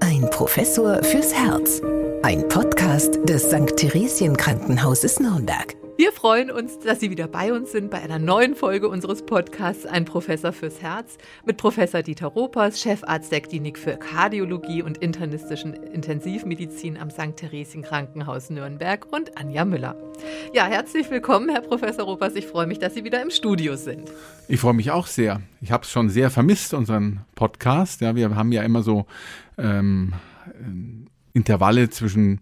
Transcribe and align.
Ein 0.00 0.28
Professor 0.30 1.02
fürs 1.02 1.32
Herz. 1.34 1.80
Ein 2.22 2.48
Podcast 2.48 3.18
des 3.28 3.44
St. 3.44 3.76
Theresien 3.76 4.36
Krankenhauses 4.36 5.20
Nürnberg. 5.20 5.79
Wir 6.00 6.12
freuen 6.12 6.50
uns, 6.50 6.78
dass 6.78 6.98
Sie 6.98 7.10
wieder 7.10 7.28
bei 7.28 7.52
uns 7.52 7.72
sind 7.72 7.90
bei 7.90 8.00
einer 8.00 8.18
neuen 8.18 8.54
Folge 8.54 8.88
unseres 8.88 9.20
Podcasts 9.20 9.84
Ein 9.84 10.06
Professor 10.06 10.50
fürs 10.50 10.80
Herz 10.80 11.18
mit 11.44 11.58
Professor 11.58 12.00
Dieter 12.00 12.28
Ropers, 12.28 12.80
Chefarzt 12.80 13.30
der 13.30 13.42
Klinik 13.42 13.76
für 13.76 13.98
Kardiologie 13.98 14.82
und 14.82 14.96
internistischen 14.96 15.74
Intensivmedizin 15.74 16.96
am 16.96 17.10
St. 17.10 17.36
Theresien 17.36 17.82
Krankenhaus 17.82 18.48
Nürnberg 18.48 19.12
und 19.12 19.36
Anja 19.36 19.66
Müller. 19.66 19.94
Ja, 20.54 20.64
herzlich 20.64 21.10
willkommen, 21.10 21.50
Herr 21.50 21.60
Professor 21.60 22.06
Ropers. 22.06 22.34
Ich 22.34 22.46
freue 22.46 22.66
mich, 22.66 22.78
dass 22.78 22.94
Sie 22.94 23.04
wieder 23.04 23.20
im 23.20 23.28
Studio 23.28 23.76
sind. 23.76 24.10
Ich 24.48 24.58
freue 24.58 24.72
mich 24.72 24.90
auch 24.90 25.06
sehr. 25.06 25.42
Ich 25.60 25.70
habe 25.70 25.84
es 25.84 25.90
schon 25.90 26.08
sehr 26.08 26.30
vermisst, 26.30 26.72
unseren 26.72 27.26
Podcast. 27.34 28.00
Ja, 28.00 28.16
wir 28.16 28.34
haben 28.34 28.52
ja 28.52 28.62
immer 28.62 28.82
so 28.82 29.04
ähm, 29.58 30.14
Intervalle 31.34 31.90
zwischen 31.90 32.40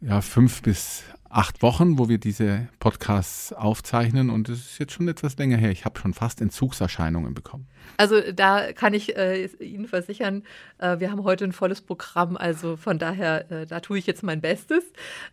ja, 0.00 0.22
fünf 0.22 0.62
bis 0.62 1.04
acht 1.36 1.60
Wochen, 1.60 1.98
wo 1.98 2.08
wir 2.08 2.16
diese 2.16 2.66
Podcasts 2.78 3.52
aufzeichnen 3.52 4.30
und 4.30 4.48
es 4.48 4.58
ist 4.60 4.78
jetzt 4.78 4.92
schon 4.94 5.06
etwas 5.06 5.36
länger 5.36 5.58
her. 5.58 5.70
Ich 5.70 5.84
habe 5.84 6.00
schon 6.00 6.14
fast 6.14 6.40
Entzugserscheinungen 6.40 7.34
bekommen. 7.34 7.66
Also 7.98 8.32
da 8.32 8.72
kann 8.72 8.94
ich 8.94 9.16
äh, 9.18 9.44
Ihnen 9.60 9.86
versichern, 9.86 10.44
äh, 10.78 10.98
wir 10.98 11.10
haben 11.10 11.24
heute 11.24 11.44
ein 11.44 11.52
volles 11.52 11.82
Programm, 11.82 12.38
also 12.38 12.78
von 12.78 12.98
daher, 12.98 13.50
äh, 13.50 13.66
da 13.66 13.80
tue 13.80 13.98
ich 13.98 14.06
jetzt 14.06 14.22
mein 14.22 14.40
Bestes. 14.40 14.82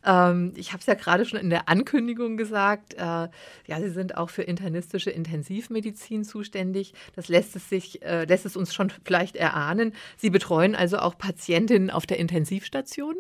Ähm, 0.06 0.52
ich 0.58 0.74
habe 0.74 0.82
es 0.82 0.88
ja 0.88 0.94
gerade 0.96 1.24
schon 1.24 1.40
in 1.40 1.50
der 1.50 1.70
Ankündigung 1.70 2.36
gesagt, 2.36 2.96
äh, 2.96 3.00
ja, 3.00 3.30
Sie 3.80 3.90
sind 3.90 4.18
auch 4.18 4.30
für 4.30 4.44
internistische 4.44 5.10
Intensivmedizin 5.10 6.26
zuständig. 6.26 6.94
Das 7.16 7.30
lässt 7.30 7.56
es 7.56 7.70
sich, 7.70 8.04
äh, 8.04 8.26
lässt 8.26 8.46
es 8.46 8.58
uns 8.58 8.74
schon 8.74 8.92
vielleicht 9.06 9.38
erahnen. 9.38 9.94
Sie 10.18 10.30
betreuen 10.30 10.76
also 10.76 10.98
auch 10.98 11.18
Patientinnen 11.18 11.90
auf 11.90 12.06
der 12.06 12.20
Intensivstation? 12.20 13.16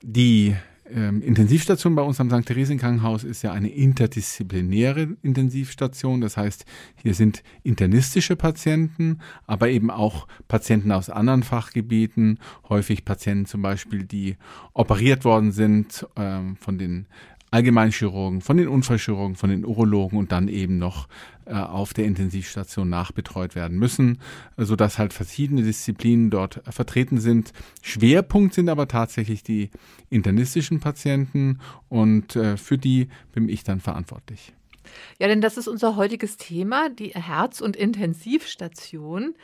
Die 0.00 0.56
ähm, 0.94 1.22
Intensivstation 1.22 1.94
bei 1.94 2.02
uns 2.02 2.20
am 2.20 2.30
St. 2.30 2.46
Theresien 2.46 2.78
Krankenhaus 2.78 3.24
ist 3.24 3.42
ja 3.42 3.52
eine 3.52 3.68
interdisziplinäre 3.68 5.16
Intensivstation. 5.22 6.20
Das 6.20 6.36
heißt, 6.36 6.64
hier 7.02 7.14
sind 7.14 7.42
internistische 7.62 8.36
Patienten, 8.36 9.20
aber 9.46 9.68
eben 9.68 9.90
auch 9.90 10.26
Patienten 10.48 10.92
aus 10.92 11.10
anderen 11.10 11.42
Fachgebieten, 11.42 12.38
häufig 12.68 13.04
Patienten 13.04 13.46
zum 13.46 13.62
Beispiel, 13.62 14.04
die 14.04 14.36
operiert 14.74 15.24
worden 15.24 15.52
sind 15.52 16.06
ähm, 16.16 16.56
von 16.56 16.78
den 16.78 17.06
Allgemeinchirurgen, 17.52 18.40
von 18.40 18.56
den 18.56 18.66
Unfallchirurgen, 18.66 19.36
von 19.36 19.50
den 19.50 19.64
Urologen 19.64 20.18
und 20.18 20.32
dann 20.32 20.48
eben 20.48 20.78
noch 20.78 21.06
äh, 21.44 21.52
auf 21.52 21.92
der 21.92 22.06
Intensivstation 22.06 22.88
nachbetreut 22.88 23.54
werden 23.54 23.78
müssen, 23.78 24.18
sodass 24.56 24.98
halt 24.98 25.12
verschiedene 25.12 25.62
Disziplinen 25.62 26.30
dort 26.30 26.62
vertreten 26.70 27.20
sind. 27.20 27.52
Schwerpunkt 27.82 28.54
sind 28.54 28.70
aber 28.70 28.88
tatsächlich 28.88 29.42
die 29.42 29.70
internistischen 30.08 30.80
Patienten 30.80 31.60
und 31.90 32.36
äh, 32.36 32.56
für 32.56 32.78
die 32.78 33.08
bin 33.32 33.50
ich 33.50 33.64
dann 33.64 33.80
verantwortlich. 33.80 34.54
Ja, 35.18 35.28
denn 35.28 35.40
das 35.40 35.58
ist 35.58 35.68
unser 35.68 35.96
heutiges 35.96 36.36
Thema, 36.36 36.88
die 36.88 37.10
Herz- 37.10 37.60
und 37.60 37.76
Intensivstation. 37.76 39.34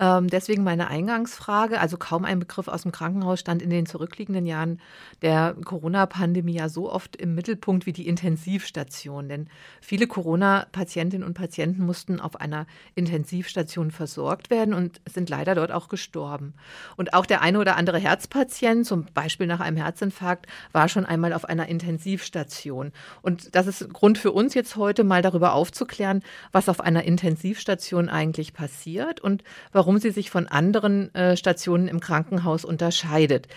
Ähm, 0.00 0.28
deswegen 0.28 0.64
meine 0.64 0.88
Eingangsfrage. 0.88 1.78
Also 1.80 1.96
kaum 1.96 2.24
ein 2.24 2.38
Begriff 2.38 2.68
aus 2.68 2.82
dem 2.82 2.92
Krankenhaus 2.92 3.40
stand 3.40 3.62
in 3.62 3.70
den 3.70 3.86
zurückliegenden 3.86 4.46
Jahren 4.46 4.80
der 5.20 5.54
Corona-Pandemie 5.64 6.54
ja 6.54 6.68
so 6.68 6.90
oft 6.90 7.16
im 7.16 7.34
Mittelpunkt 7.34 7.86
wie 7.86 7.92
die 7.92 8.08
Intensivstation. 8.08 9.28
Denn 9.28 9.48
viele 9.80 10.06
Corona-Patientinnen 10.06 11.26
und 11.26 11.34
Patienten 11.34 11.84
mussten 11.84 12.20
auf 12.20 12.40
einer 12.40 12.66
Intensivstation 12.94 13.90
versorgt 13.90 14.50
werden 14.50 14.74
und 14.74 15.00
sind 15.08 15.30
leider 15.30 15.54
dort 15.54 15.70
auch 15.70 15.88
gestorben. 15.88 16.54
Und 16.96 17.14
auch 17.14 17.26
der 17.26 17.42
eine 17.42 17.58
oder 17.58 17.76
andere 17.76 17.98
Herzpatient, 17.98 18.86
zum 18.86 19.06
Beispiel 19.14 19.46
nach 19.46 19.60
einem 19.60 19.76
Herzinfarkt, 19.76 20.46
war 20.72 20.88
schon 20.88 21.04
einmal 21.06 21.32
auf 21.32 21.44
einer 21.44 21.68
Intensivstation. 21.68 22.92
Und 23.20 23.54
das 23.54 23.66
ist 23.66 23.92
Grund 23.92 24.18
für 24.18 24.32
uns 24.32 24.54
jetzt 24.54 24.76
heute 24.76 25.04
mal 25.04 25.22
darüber 25.22 25.52
aufzuklären, 25.52 26.22
was 26.50 26.68
auf 26.68 26.80
einer 26.80 27.04
Intensivstation 27.04 28.08
eigentlich 28.08 28.52
passiert 28.52 29.20
und 29.20 29.44
warum 29.72 29.81
warum 29.82 29.98
sie 29.98 30.12
sich 30.12 30.30
von 30.30 30.46
anderen 30.46 31.12
äh, 31.12 31.36
Stationen 31.36 31.88
im 31.88 31.98
Krankenhaus 31.98 32.64
unterscheidet. 32.64 33.48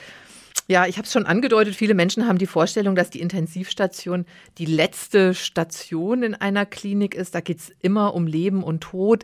Ja, 0.68 0.88
ich 0.88 0.98
habe 0.98 1.06
es 1.06 1.14
schon 1.14 1.28
angedeutet, 1.28 1.76
viele 1.76 1.94
Menschen 1.94 2.28
haben 2.28 2.40
die 2.40 2.48
Vorstellung, 2.48 2.96
dass 2.96 3.12
die 3.12 3.20
Intensivstation 3.20 4.26
die 4.58 4.66
letzte 4.66 5.36
Station 5.36 6.24
in 6.24 6.34
einer 6.34 6.66
Klinik 6.66 7.14
ist. 7.14 7.36
Da 7.36 7.42
geht 7.42 7.60
es 7.60 7.72
immer 7.84 8.16
um 8.16 8.26
Leben 8.26 8.64
und 8.64 8.82
Tod. 8.82 9.24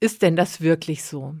Ist 0.00 0.22
denn 0.22 0.34
das 0.34 0.60
wirklich 0.60 1.04
so? 1.04 1.36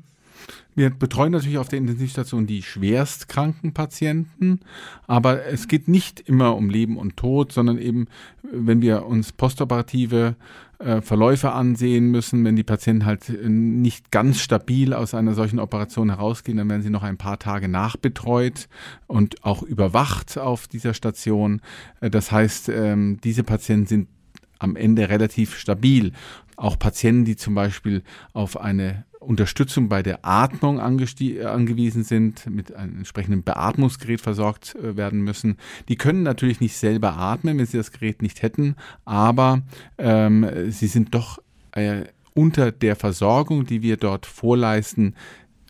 Wir 0.74 0.90
betreuen 0.90 1.32
natürlich 1.32 1.58
auf 1.58 1.68
der 1.68 1.78
Intensivstation 1.78 2.46
die 2.46 2.62
schwerstkranken 2.62 3.74
Patienten, 3.74 4.60
aber 5.06 5.44
es 5.46 5.68
geht 5.68 5.88
nicht 5.88 6.20
immer 6.20 6.56
um 6.56 6.70
Leben 6.70 6.96
und 6.96 7.16
Tod, 7.16 7.52
sondern 7.52 7.78
eben, 7.78 8.06
wenn 8.42 8.80
wir 8.80 9.06
uns 9.06 9.32
postoperative 9.32 10.36
äh, 10.80 11.02
Verläufe 11.02 11.52
ansehen 11.52 12.10
müssen, 12.10 12.42
wenn 12.44 12.56
die 12.56 12.62
Patienten 12.62 13.04
halt 13.04 13.28
äh, 13.28 13.48
nicht 13.48 14.10
ganz 14.10 14.40
stabil 14.40 14.94
aus 14.94 15.12
einer 15.12 15.34
solchen 15.34 15.58
Operation 15.58 16.08
herausgehen, 16.08 16.56
dann 16.56 16.70
werden 16.70 16.82
sie 16.82 16.88
noch 16.88 17.02
ein 17.02 17.18
paar 17.18 17.38
Tage 17.38 17.68
nachbetreut 17.68 18.68
und 19.06 19.44
auch 19.44 19.62
überwacht 19.62 20.38
auf 20.38 20.68
dieser 20.68 20.94
Station. 20.94 21.60
Äh, 22.00 22.08
das 22.08 22.32
heißt, 22.32 22.70
ähm, 22.70 23.18
diese 23.22 23.44
Patienten 23.44 23.86
sind 23.86 24.08
am 24.58 24.76
Ende 24.76 25.10
relativ 25.10 25.58
stabil. 25.58 26.12
Auch 26.56 26.78
Patienten, 26.78 27.26
die 27.26 27.36
zum 27.36 27.54
Beispiel 27.54 28.02
auf 28.32 28.58
eine 28.58 29.04
Unterstützung 29.20 29.88
bei 29.88 30.02
der 30.02 30.24
Atmung 30.24 30.80
angewiesen 30.80 32.04
sind, 32.04 32.46
mit 32.46 32.74
einem 32.74 32.96
entsprechenden 32.96 33.42
Beatmungsgerät 33.42 34.20
versorgt 34.20 34.74
äh, 34.74 34.96
werden 34.96 35.20
müssen. 35.20 35.56
Die 35.88 35.96
können 35.96 36.22
natürlich 36.22 36.60
nicht 36.60 36.76
selber 36.76 37.16
atmen, 37.16 37.58
wenn 37.58 37.66
sie 37.66 37.76
das 37.76 37.92
Gerät 37.92 38.22
nicht 38.22 38.42
hätten, 38.42 38.76
aber 39.04 39.62
ähm, 39.98 40.70
sie 40.70 40.86
sind 40.86 41.14
doch 41.14 41.38
äh, 41.72 42.04
unter 42.34 42.72
der 42.72 42.96
Versorgung, 42.96 43.66
die 43.66 43.82
wir 43.82 43.96
dort 43.96 44.26
vorleisten, 44.26 45.14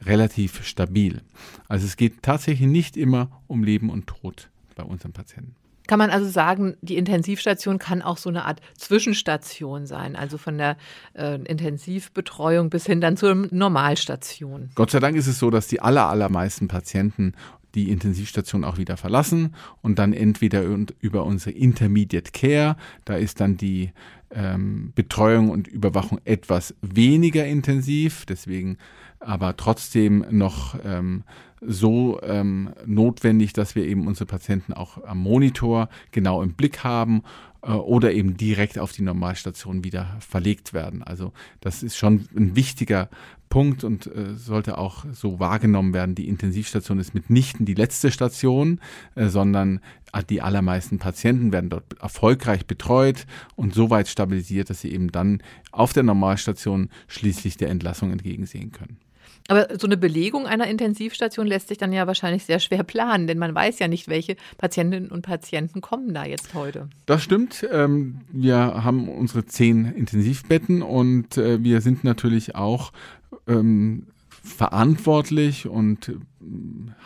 relativ 0.04 0.64
stabil. 0.64 1.22
Also 1.68 1.86
es 1.86 1.96
geht 1.96 2.22
tatsächlich 2.22 2.68
nicht 2.68 2.96
immer 2.96 3.42
um 3.46 3.64
Leben 3.64 3.90
und 3.90 4.06
Tod 4.06 4.48
bei 4.74 4.82
unseren 4.82 5.12
Patienten. 5.12 5.59
Kann 5.90 5.98
man 5.98 6.10
also 6.10 6.28
sagen, 6.28 6.76
die 6.82 6.96
Intensivstation 6.96 7.80
kann 7.80 8.00
auch 8.00 8.16
so 8.16 8.28
eine 8.28 8.44
Art 8.44 8.60
Zwischenstation 8.78 9.86
sein, 9.86 10.14
also 10.14 10.38
von 10.38 10.56
der 10.56 10.76
äh, 11.14 11.34
Intensivbetreuung 11.42 12.70
bis 12.70 12.86
hin 12.86 13.00
dann 13.00 13.16
zur 13.16 13.34
Normalstation. 13.34 14.70
Gott 14.76 14.92
sei 14.92 15.00
Dank 15.00 15.16
ist 15.16 15.26
es 15.26 15.40
so, 15.40 15.50
dass 15.50 15.66
die 15.66 15.80
aller, 15.80 16.08
allermeisten 16.08 16.68
Patienten 16.68 17.32
die 17.74 17.90
Intensivstation 17.90 18.62
auch 18.62 18.78
wieder 18.78 18.96
verlassen 18.96 19.56
und 19.82 19.98
dann 19.98 20.12
entweder 20.12 20.62
über 20.62 21.24
unsere 21.24 21.50
Intermediate 21.56 22.30
Care, 22.30 22.76
da 23.04 23.16
ist 23.16 23.40
dann 23.40 23.56
die 23.56 23.90
ähm, 24.30 24.92
Betreuung 24.94 25.50
und 25.50 25.66
Überwachung 25.66 26.20
etwas 26.24 26.72
weniger 26.82 27.44
intensiv, 27.46 28.26
deswegen 28.26 28.78
aber 29.18 29.56
trotzdem 29.56 30.24
noch 30.30 30.76
ähm, 30.84 31.24
so 31.60 32.20
ähm, 32.22 32.70
notwendig, 32.86 33.52
dass 33.52 33.74
wir 33.74 33.84
eben 33.84 34.06
unsere 34.06 34.26
Patienten 34.26 34.72
auch 34.72 35.04
am 35.04 35.18
Monitor 35.18 35.88
genau 36.10 36.42
im 36.42 36.54
Blick 36.54 36.84
haben 36.84 37.22
äh, 37.62 37.72
oder 37.72 38.12
eben 38.12 38.36
direkt 38.36 38.78
auf 38.78 38.92
die 38.92 39.02
Normalstation 39.02 39.84
wieder 39.84 40.16
verlegt 40.20 40.72
werden. 40.72 41.02
Also 41.02 41.32
das 41.60 41.82
ist 41.82 41.96
schon 41.96 42.28
ein 42.34 42.56
wichtiger 42.56 43.10
Punkt 43.50 43.82
und 43.84 44.06
äh, 44.06 44.36
sollte 44.36 44.78
auch 44.78 45.04
so 45.12 45.40
wahrgenommen 45.40 45.92
werden. 45.92 46.14
Die 46.14 46.28
Intensivstation 46.28 47.00
ist 47.00 47.14
mitnichten 47.14 47.66
die 47.66 47.74
letzte 47.74 48.10
Station, 48.10 48.80
äh, 49.16 49.28
sondern 49.28 49.80
die 50.28 50.40
allermeisten 50.40 50.98
Patienten 50.98 51.52
werden 51.52 51.70
dort 51.70 52.00
erfolgreich 52.00 52.66
betreut 52.66 53.26
und 53.54 53.74
so 53.74 53.90
weit 53.90 54.08
stabilisiert, 54.08 54.70
dass 54.70 54.80
sie 54.80 54.92
eben 54.92 55.12
dann 55.12 55.42
auf 55.70 55.92
der 55.92 56.02
Normalstation 56.02 56.88
schließlich 57.06 57.58
der 57.58 57.70
Entlassung 57.70 58.10
entgegensehen 58.10 58.72
können. 58.72 58.98
Aber 59.50 59.66
so 59.80 59.88
eine 59.88 59.96
Belegung 59.96 60.46
einer 60.46 60.68
Intensivstation 60.68 61.44
lässt 61.44 61.66
sich 61.66 61.76
dann 61.76 61.92
ja 61.92 62.06
wahrscheinlich 62.06 62.44
sehr 62.44 62.60
schwer 62.60 62.84
planen, 62.84 63.26
denn 63.26 63.36
man 63.36 63.52
weiß 63.52 63.80
ja 63.80 63.88
nicht, 63.88 64.06
welche 64.06 64.36
Patientinnen 64.58 65.10
und 65.10 65.22
Patienten 65.22 65.80
kommen 65.80 66.14
da 66.14 66.24
jetzt 66.24 66.54
heute. 66.54 66.88
Das 67.04 67.24
stimmt. 67.24 67.66
Ähm, 67.72 68.20
wir 68.30 68.84
haben 68.84 69.08
unsere 69.08 69.46
zehn 69.46 69.86
Intensivbetten 69.86 70.82
und 70.82 71.36
äh, 71.36 71.64
wir 71.64 71.80
sind 71.80 72.04
natürlich 72.04 72.54
auch 72.54 72.92
ähm, 73.48 74.06
verantwortlich 74.28 75.66
und 75.66 76.12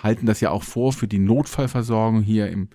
halten 0.02 0.26
das 0.26 0.42
ja 0.42 0.50
auch 0.50 0.64
vor 0.64 0.92
für 0.92 1.08
die 1.08 1.18
Notfallversorgung 1.18 2.20
hier 2.20 2.50
im 2.50 2.68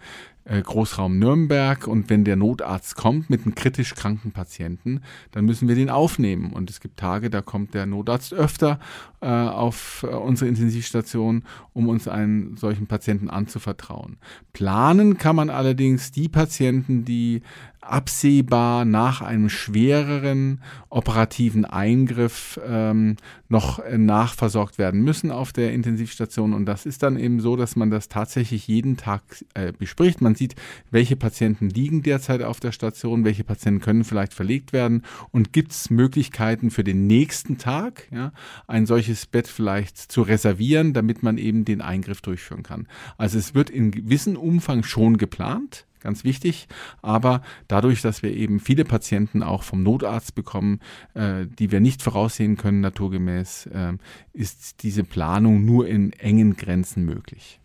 äh, 0.50 0.62
Großraum 0.62 1.20
Nürnberg 1.20 1.88
und 1.88 2.10
wenn 2.10 2.26
der 2.26 2.36
Notarzt 2.36 2.96
kommt 2.96 3.30
mit 3.30 3.46
einem 3.46 3.56
kritisch 3.56 3.94
kranken 3.94 4.32
Patienten, 4.32 5.02
dann 5.32 5.46
müssen 5.46 5.68
wir 5.68 5.76
den 5.76 5.90
aufnehmen. 5.90 6.52
Und 6.54 6.70
es 6.70 6.80
gibt 6.80 6.98
Tage, 6.98 7.30
da 7.30 7.42
kommt 7.42 7.74
der 7.74 7.86
Notarzt 7.86 8.34
öfter 8.34 8.80
äh, 9.19 9.19
auf 9.26 10.06
äh, 10.08 10.16
unsere 10.16 10.50
Intensivstation, 10.50 11.44
um 11.74 11.90
uns 11.90 12.08
einen 12.08 12.56
solchen 12.58 12.88
Patienten 12.88 13.30
anzuvertrauen. 13.30 14.18
Planen 14.54 15.18
kann 15.18 15.36
man 15.36 15.50
allerdings 15.50 16.12
die 16.12 16.30
Patienten, 16.30 17.06
die 17.06 17.42
absehbar 17.82 18.86
nach 18.86 19.22
einem 19.22 19.50
schwereren 19.50 20.62
operativen 20.90 21.66
Eingriff 21.66 22.60
ähm, 22.66 23.16
noch 23.48 23.80
äh, 23.80 23.98
nachversorgt 23.98 24.78
werden 24.78 25.02
müssen 25.02 25.32
auf 25.32 25.54
der 25.54 25.74
Intensivstation. 25.74 26.54
Und 26.54 26.66
das 26.66 26.86
ist 26.86 27.04
dann 27.04 27.18
eben 27.18 27.40
so, 27.40 27.56
dass 27.56 27.76
man 27.76 27.90
das 27.90 28.10
tatsächlich 28.10 28.68
jeden 28.68 28.98
Tag 28.98 29.22
äh, 29.54 29.72
bespricht. 29.72 30.22
Man 30.22 30.36
sieht, 30.36 30.56
welche 30.92 31.16
Patienten 31.16 31.70
liegen 31.70 32.04
derzeit 32.04 32.44
auf 32.44 32.60
der 32.60 32.74
Station, 32.74 33.24
welche 33.24 33.44
Patienten 33.44 33.82
können 33.82 34.04
vielleicht 34.04 34.34
verlegt 34.34 34.74
werden 34.74 35.04
und 35.32 35.54
gibt 35.54 35.72
es 35.72 35.90
Möglichkeiten 35.90 36.72
für 36.72 36.84
den 36.84 37.08
nächsten 37.08 37.58
Tag, 37.58 38.08
ja, 38.12 38.34
ein 38.68 38.86
solches 38.86 39.09
Bett 39.26 39.48
vielleicht 39.48 39.98
zu 39.98 40.22
reservieren, 40.22 40.94
damit 40.94 41.24
man 41.24 41.38
eben 41.38 41.66
den 41.66 41.82
Eingriff 41.82 42.22
durchführen 42.22 42.64
kann. 42.64 42.88
Also 43.18 43.38
es 43.38 43.54
wird 43.54 43.70
in 43.70 43.92
gewissem 43.92 44.36
Umfang 44.36 44.84
schon 44.84 45.18
geplant 45.18 45.86
ganz 46.00 46.24
wichtig. 46.24 46.68
Aber 47.02 47.42
dadurch, 47.68 48.02
dass 48.02 48.24
wir 48.24 48.34
eben 48.34 48.60
viele 48.60 48.86
Patienten 48.86 49.44
auch 49.44 49.64
vom 49.64 49.84
Notarzt 49.84 50.36
bekommen, 50.36 50.80
äh, 51.14 51.46
die 51.46 51.72
wir 51.72 51.80
nicht 51.80 52.02
voraussehen 52.02 52.58
können, 52.58 52.82
naturgemäß, 52.82 53.68
äh, 53.68 53.94
ist 54.34 54.84
diese 54.84 55.04
Planung 55.04 55.66
nur 55.66 55.88
in 55.88 56.14
engen 56.14 56.56
Grenzen 56.56 57.06
möglich. 57.06 57.60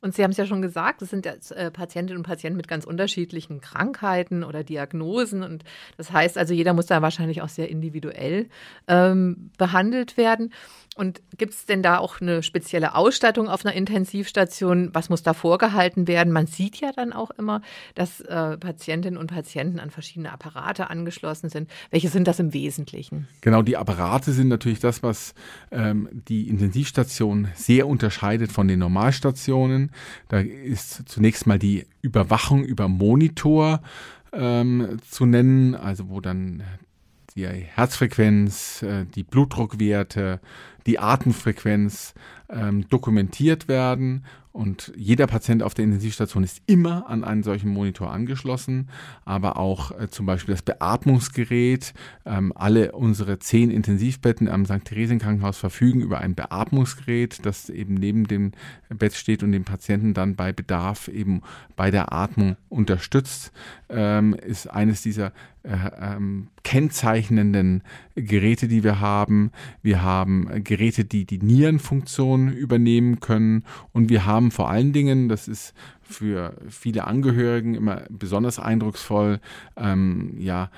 Und 0.00 0.14
Sie 0.14 0.22
haben 0.22 0.30
es 0.30 0.36
ja 0.36 0.46
schon 0.46 0.62
gesagt, 0.62 1.02
es 1.02 1.10
sind 1.10 1.26
äh, 1.26 1.70
Patientinnen 1.70 2.18
und 2.18 2.26
Patienten 2.26 2.56
mit 2.56 2.68
ganz 2.68 2.84
unterschiedlichen 2.84 3.60
Krankheiten 3.60 4.44
oder 4.44 4.64
Diagnosen. 4.64 5.42
Und 5.42 5.64
das 5.96 6.12
heißt 6.12 6.38
also, 6.38 6.54
jeder 6.54 6.72
muss 6.72 6.86
da 6.86 7.02
wahrscheinlich 7.02 7.42
auch 7.42 7.48
sehr 7.48 7.68
individuell 7.68 8.48
ähm, 8.86 9.50
behandelt 9.58 10.16
werden. 10.16 10.52
Und 10.98 11.22
gibt 11.36 11.54
es 11.54 11.64
denn 11.64 11.80
da 11.80 11.98
auch 11.98 12.20
eine 12.20 12.42
spezielle 12.42 12.96
Ausstattung 12.96 13.48
auf 13.48 13.64
einer 13.64 13.72
Intensivstation? 13.72 14.90
Was 14.94 15.10
muss 15.10 15.22
da 15.22 15.32
vorgehalten 15.32 16.08
werden? 16.08 16.32
Man 16.32 16.48
sieht 16.48 16.80
ja 16.80 16.90
dann 16.90 17.12
auch 17.12 17.30
immer, 17.30 17.62
dass 17.94 18.20
äh, 18.20 18.56
Patientinnen 18.56 19.16
und 19.16 19.28
Patienten 19.28 19.78
an 19.78 19.90
verschiedene 19.90 20.32
Apparate 20.32 20.90
angeschlossen 20.90 21.50
sind. 21.50 21.70
Welche 21.90 22.08
sind 22.08 22.26
das 22.26 22.40
im 22.40 22.52
Wesentlichen? 22.52 23.28
Genau, 23.42 23.62
die 23.62 23.76
Apparate 23.76 24.32
sind 24.32 24.48
natürlich 24.48 24.80
das, 24.80 25.04
was 25.04 25.34
ähm, 25.70 26.08
die 26.10 26.48
Intensivstation 26.48 27.46
sehr 27.54 27.86
unterscheidet 27.86 28.50
von 28.50 28.66
den 28.66 28.80
Normalstationen. 28.80 29.87
Da 30.28 30.40
ist 30.40 31.08
zunächst 31.08 31.46
mal 31.46 31.58
die 31.58 31.86
Überwachung 32.02 32.64
über 32.64 32.88
Monitor 32.88 33.80
ähm, 34.32 34.98
zu 35.08 35.26
nennen, 35.26 35.74
also 35.74 36.08
wo 36.08 36.20
dann 36.20 36.62
die 37.34 37.46
Herzfrequenz, 37.46 38.82
äh, 38.82 39.04
die 39.04 39.22
Blutdruckwerte, 39.22 40.40
die 40.86 40.98
Atemfrequenz 40.98 42.14
ähm, 42.50 42.88
dokumentiert 42.88 43.68
werden 43.68 44.24
und 44.58 44.92
jeder 44.96 45.28
Patient 45.28 45.62
auf 45.62 45.74
der 45.74 45.84
Intensivstation 45.84 46.42
ist 46.42 46.62
immer 46.66 47.08
an 47.08 47.22
einen 47.22 47.44
solchen 47.44 47.70
Monitor 47.70 48.10
angeschlossen, 48.10 48.88
aber 49.24 49.56
auch 49.56 49.92
äh, 49.92 50.08
zum 50.10 50.26
Beispiel 50.26 50.52
das 50.52 50.62
Beatmungsgerät. 50.62 51.94
Ähm, 52.26 52.52
alle 52.56 52.90
unsere 52.90 53.38
zehn 53.38 53.70
Intensivbetten 53.70 54.48
am 54.48 54.66
St. 54.66 54.84
Theresien 54.84 55.20
Krankenhaus 55.20 55.58
verfügen 55.58 56.00
über 56.00 56.18
ein 56.18 56.34
Beatmungsgerät, 56.34 57.46
das 57.46 57.70
eben 57.70 57.94
neben 57.94 58.26
dem 58.26 58.50
Bett 58.88 59.14
steht 59.14 59.44
und 59.44 59.52
den 59.52 59.62
Patienten 59.62 60.12
dann 60.12 60.34
bei 60.34 60.52
Bedarf 60.52 61.06
eben 61.06 61.42
bei 61.76 61.92
der 61.92 62.12
Atmung 62.12 62.56
unterstützt. 62.68 63.52
Ähm, 63.88 64.34
ist 64.34 64.66
eines 64.66 65.02
dieser 65.02 65.32
ähm, 65.68 66.48
kennzeichnenden 66.62 67.82
Geräte, 68.14 68.68
die 68.68 68.84
wir 68.84 69.00
haben. 69.00 69.52
Wir 69.82 70.02
haben 70.02 70.64
Geräte, 70.64 71.04
die 71.04 71.24
die 71.24 71.38
Nierenfunktion 71.38 72.52
übernehmen 72.52 73.20
können 73.20 73.64
und 73.92 74.08
wir 74.08 74.26
haben 74.26 74.50
vor 74.50 74.70
allen 74.70 74.92
Dingen, 74.92 75.28
das 75.28 75.48
ist 75.48 75.74
für 76.02 76.56
viele 76.68 77.06
Angehörigen 77.06 77.74
immer 77.74 78.04
besonders 78.08 78.58
eindrucksvoll, 78.58 79.40
ähm, 79.76 80.34
ja, 80.38 80.70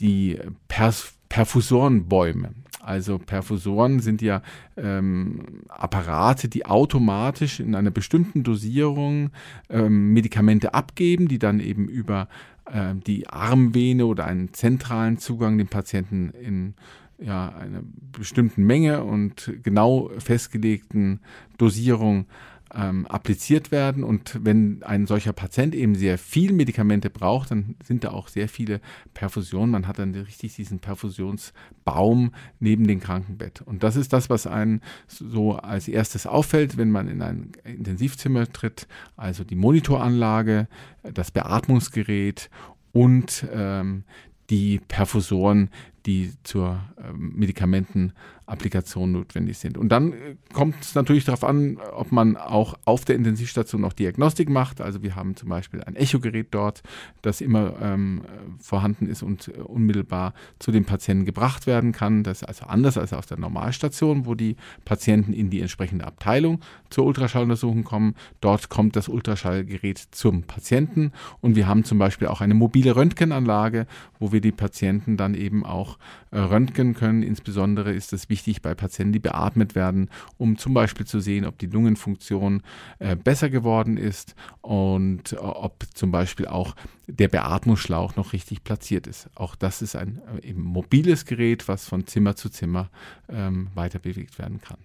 die 0.00 0.38
Pers 0.68 1.14
Perfusorenbäume. 1.32 2.50
Also 2.82 3.16
Perfusoren 3.16 4.00
sind 4.00 4.20
ja 4.20 4.42
ähm, 4.76 5.62
Apparate, 5.68 6.48
die 6.48 6.66
automatisch 6.66 7.58
in 7.58 7.74
einer 7.74 7.90
bestimmten 7.90 8.42
Dosierung 8.42 9.30
ähm, 9.70 10.12
Medikamente 10.12 10.74
abgeben, 10.74 11.28
die 11.28 11.38
dann 11.38 11.58
eben 11.58 11.88
über 11.88 12.28
äh, 12.66 12.94
die 13.06 13.28
Armvene 13.28 14.04
oder 14.04 14.26
einen 14.26 14.52
zentralen 14.52 15.16
Zugang 15.16 15.56
den 15.56 15.68
Patienten 15.68 16.34
in 16.38 16.74
ja, 17.18 17.48
einer 17.48 17.80
bestimmten 18.18 18.64
Menge 18.64 19.02
und 19.02 19.54
genau 19.62 20.10
festgelegten 20.18 21.20
Dosierung 21.56 22.26
ähm, 22.74 23.06
appliziert 23.06 23.70
werden. 23.70 24.04
Und 24.04 24.38
wenn 24.42 24.82
ein 24.82 25.06
solcher 25.06 25.32
Patient 25.32 25.74
eben 25.74 25.94
sehr 25.94 26.18
viel 26.18 26.52
Medikamente 26.52 27.10
braucht, 27.10 27.50
dann 27.50 27.76
sind 27.84 28.04
da 28.04 28.10
auch 28.10 28.28
sehr 28.28 28.48
viele 28.48 28.80
Perfusionen. 29.14 29.70
Man 29.70 29.86
hat 29.86 29.98
dann 29.98 30.14
richtig 30.14 30.56
diesen 30.56 30.78
Perfusionsbaum 30.78 32.32
neben 32.60 32.86
dem 32.86 33.00
Krankenbett. 33.00 33.62
Und 33.62 33.82
das 33.82 33.96
ist 33.96 34.12
das, 34.12 34.30
was 34.30 34.46
einen 34.46 34.80
so 35.06 35.56
als 35.56 35.88
erstes 35.88 36.26
auffällt, 36.26 36.76
wenn 36.76 36.90
man 36.90 37.08
in 37.08 37.22
ein 37.22 37.52
Intensivzimmer 37.64 38.50
tritt. 38.50 38.86
Also 39.16 39.44
die 39.44 39.56
Monitoranlage, 39.56 40.68
das 41.02 41.30
Beatmungsgerät 41.30 42.50
und 42.92 43.46
ähm, 43.52 44.04
die 44.50 44.80
Perfusoren, 44.86 45.70
die 46.06 46.32
zur 46.42 46.80
äh, 46.96 47.12
Medikamentenapplikation 47.12 49.12
notwendig 49.12 49.58
sind. 49.58 49.78
Und 49.78 49.90
dann 49.90 50.12
äh, 50.12 50.36
kommt 50.52 50.76
es 50.80 50.94
natürlich 50.94 51.24
darauf 51.24 51.44
an, 51.44 51.78
ob 51.94 52.12
man 52.12 52.36
auch 52.36 52.74
auf 52.84 53.04
der 53.04 53.16
Intensivstation 53.16 53.80
noch 53.80 53.92
Diagnostik 53.92 54.48
macht. 54.48 54.80
Also 54.80 55.02
wir 55.02 55.14
haben 55.14 55.36
zum 55.36 55.48
Beispiel 55.48 55.82
ein 55.82 55.96
Echogerät 55.96 56.48
dort, 56.50 56.82
das 57.22 57.40
immer 57.40 57.74
ähm, 57.80 58.22
vorhanden 58.60 59.06
ist 59.06 59.22
und 59.22 59.48
äh, 59.48 59.60
unmittelbar 59.60 60.34
zu 60.58 60.72
den 60.72 60.84
Patienten 60.84 61.24
gebracht 61.24 61.66
werden 61.66 61.92
kann. 61.92 62.24
Das 62.24 62.42
ist 62.42 62.48
also 62.48 62.66
anders 62.66 62.98
als 62.98 63.12
auf 63.12 63.26
der 63.26 63.38
Normalstation, 63.38 64.26
wo 64.26 64.34
die 64.34 64.56
Patienten 64.84 65.32
in 65.32 65.50
die 65.50 65.60
entsprechende 65.60 66.06
Abteilung 66.06 66.60
zur 66.90 67.06
Ultraschalluntersuchung 67.06 67.84
kommen. 67.84 68.14
Dort 68.40 68.68
kommt 68.68 68.96
das 68.96 69.08
Ultraschallgerät 69.08 69.98
zum 70.10 70.42
Patienten 70.42 71.12
und 71.40 71.54
wir 71.54 71.68
haben 71.68 71.84
zum 71.84 71.98
Beispiel 71.98 72.28
auch 72.28 72.40
eine 72.40 72.54
mobile 72.54 72.96
Röntgenanlage, 72.96 73.86
wo 74.18 74.32
wir 74.32 74.40
die 74.40 74.52
Patienten 74.52 75.16
dann 75.16 75.34
eben 75.34 75.64
auch 75.64 75.91
äh, 76.30 76.38
röntgen 76.38 76.94
können. 76.94 77.22
Insbesondere 77.22 77.92
ist 77.92 78.12
es 78.12 78.28
wichtig 78.28 78.62
bei 78.62 78.74
Patienten, 78.74 79.12
die 79.12 79.18
beatmet 79.18 79.74
werden, 79.74 80.10
um 80.38 80.58
zum 80.58 80.74
Beispiel 80.74 81.06
zu 81.06 81.20
sehen, 81.20 81.44
ob 81.44 81.58
die 81.58 81.66
Lungenfunktion 81.66 82.62
äh, 82.98 83.16
besser 83.16 83.50
geworden 83.50 83.96
ist 83.96 84.34
und 84.60 85.32
äh, 85.32 85.36
ob 85.36 85.84
zum 85.94 86.10
Beispiel 86.10 86.46
auch 86.46 86.74
der 87.06 87.28
Beatmungsschlauch 87.28 88.16
noch 88.16 88.32
richtig 88.32 88.64
platziert 88.64 89.06
ist. 89.06 89.28
Auch 89.34 89.54
das 89.54 89.82
ist 89.82 89.96
ein 89.96 90.22
mobiles 90.54 91.24
Gerät, 91.24 91.68
was 91.68 91.86
von 91.86 92.06
Zimmer 92.06 92.36
zu 92.36 92.48
Zimmer 92.48 92.90
ähm, 93.28 93.68
weiter 93.74 93.98
bewegt 93.98 94.38
werden 94.38 94.60
kann. 94.60 94.78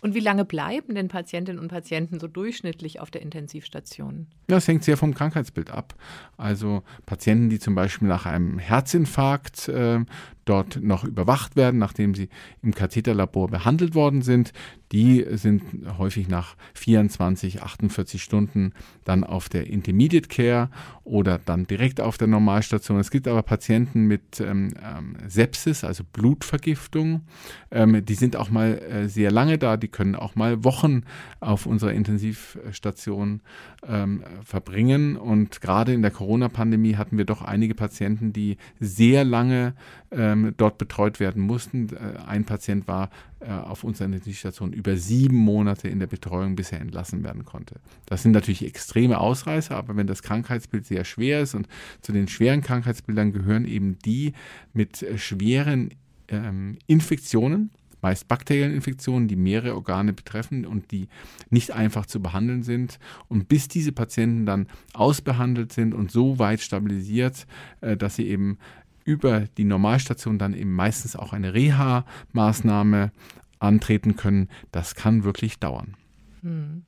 Und 0.00 0.14
wie 0.14 0.20
lange 0.20 0.44
bleiben 0.44 0.94
denn 0.94 1.08
Patientinnen 1.08 1.60
und 1.60 1.68
Patienten 1.68 2.18
so 2.20 2.28
durchschnittlich 2.28 3.00
auf 3.00 3.10
der 3.10 3.22
Intensivstation? 3.22 4.26
Das 4.46 4.68
hängt 4.68 4.84
sehr 4.84 4.96
vom 4.96 5.14
Krankheitsbild 5.14 5.70
ab. 5.70 5.94
Also 6.36 6.82
Patienten, 7.06 7.50
die 7.50 7.58
zum 7.58 7.74
Beispiel 7.74 8.08
nach 8.08 8.26
einem 8.26 8.58
Herzinfarkt 8.58 9.68
äh, 9.68 10.00
dort 10.44 10.82
noch 10.82 11.04
überwacht 11.04 11.56
werden, 11.56 11.78
nachdem 11.78 12.14
sie 12.14 12.28
im 12.62 12.74
Katheterlabor 12.74 13.48
behandelt 13.48 13.94
worden 13.94 14.22
sind, 14.22 14.52
die 14.90 15.24
sind 15.30 15.62
häufig 15.96 16.28
nach 16.28 16.56
24, 16.74 17.62
48 17.62 18.22
Stunden 18.22 18.72
dann 19.04 19.24
auf 19.24 19.48
der 19.48 19.66
Intermediate 19.68 20.28
Care 20.28 20.68
oder 21.04 21.38
dann 21.38 21.66
direkt 21.66 22.00
auf 22.00 22.18
der 22.18 22.28
Normalstation. 22.28 22.98
Es 22.98 23.10
gibt 23.10 23.26
aber 23.26 23.42
Patienten 23.42 24.02
mit 24.02 24.40
ähm, 24.40 24.74
ähm, 24.82 25.16
Sepsis, 25.26 25.84
also 25.84 26.04
Blutvergiftung. 26.12 27.22
Ähm, 27.70 28.04
die 28.04 28.14
sind 28.14 28.36
auch 28.36 28.50
mal 28.50 28.78
äh, 28.78 29.08
sehr 29.08 29.30
lange 29.30 29.56
da. 29.56 29.71
Die 29.76 29.88
können 29.88 30.14
auch 30.14 30.34
mal 30.34 30.64
Wochen 30.64 31.02
auf 31.40 31.66
unserer 31.66 31.92
Intensivstation 31.92 33.40
ähm, 33.86 34.22
verbringen. 34.44 35.16
Und 35.16 35.60
gerade 35.60 35.92
in 35.92 36.02
der 36.02 36.10
Corona-Pandemie 36.10 36.96
hatten 36.96 37.18
wir 37.18 37.24
doch 37.24 37.42
einige 37.42 37.74
Patienten, 37.74 38.32
die 38.32 38.56
sehr 38.80 39.24
lange 39.24 39.74
ähm, 40.10 40.54
dort 40.56 40.78
betreut 40.78 41.20
werden 41.20 41.42
mussten. 41.42 41.88
Äh, 41.90 42.20
ein 42.26 42.44
Patient 42.44 42.86
war 42.86 43.10
äh, 43.40 43.50
auf 43.50 43.82
unserer 43.82 44.06
Intensivstation 44.06 44.72
über 44.72 44.96
sieben 44.96 45.36
Monate 45.36 45.88
in 45.88 45.98
der 45.98 46.06
Betreuung, 46.06 46.54
bis 46.54 46.70
er 46.70 46.80
entlassen 46.80 47.24
werden 47.24 47.44
konnte. 47.44 47.76
Das 48.06 48.22
sind 48.22 48.32
natürlich 48.32 48.64
extreme 48.64 49.18
Ausreißer, 49.18 49.76
aber 49.76 49.96
wenn 49.96 50.06
das 50.06 50.22
Krankheitsbild 50.22 50.86
sehr 50.86 51.04
schwer 51.04 51.40
ist 51.40 51.54
und 51.54 51.66
zu 52.02 52.12
den 52.12 52.28
schweren 52.28 52.60
Krankheitsbildern 52.60 53.32
gehören 53.32 53.64
eben 53.64 53.98
die 53.98 54.32
mit 54.72 55.04
schweren 55.16 55.90
ähm, 56.28 56.78
Infektionen, 56.86 57.70
meist 58.02 58.28
bakteriellen 58.28 58.74
Infektionen, 58.74 59.28
die 59.28 59.36
mehrere 59.36 59.74
Organe 59.74 60.12
betreffen 60.12 60.66
und 60.66 60.90
die 60.90 61.08
nicht 61.50 61.70
einfach 61.70 62.04
zu 62.06 62.20
behandeln 62.20 62.62
sind. 62.62 62.98
Und 63.28 63.48
bis 63.48 63.68
diese 63.68 63.92
Patienten 63.92 64.44
dann 64.44 64.66
ausbehandelt 64.92 65.72
sind 65.72 65.94
und 65.94 66.10
so 66.10 66.38
weit 66.38 66.60
stabilisiert, 66.60 67.46
äh, 67.80 67.96
dass 67.96 68.16
sie 68.16 68.26
eben 68.26 68.58
über 69.04 69.46
die 69.56 69.64
Normalstation 69.64 70.38
dann 70.38 70.54
eben 70.54 70.72
meistens 70.72 71.16
auch 71.16 71.32
eine 71.32 71.54
Reha-Maßnahme 71.54 73.10
antreten 73.58 74.16
können, 74.16 74.48
das 74.72 74.94
kann 74.94 75.24
wirklich 75.24 75.58
dauern. 75.58 75.96
Hm. 76.42 76.82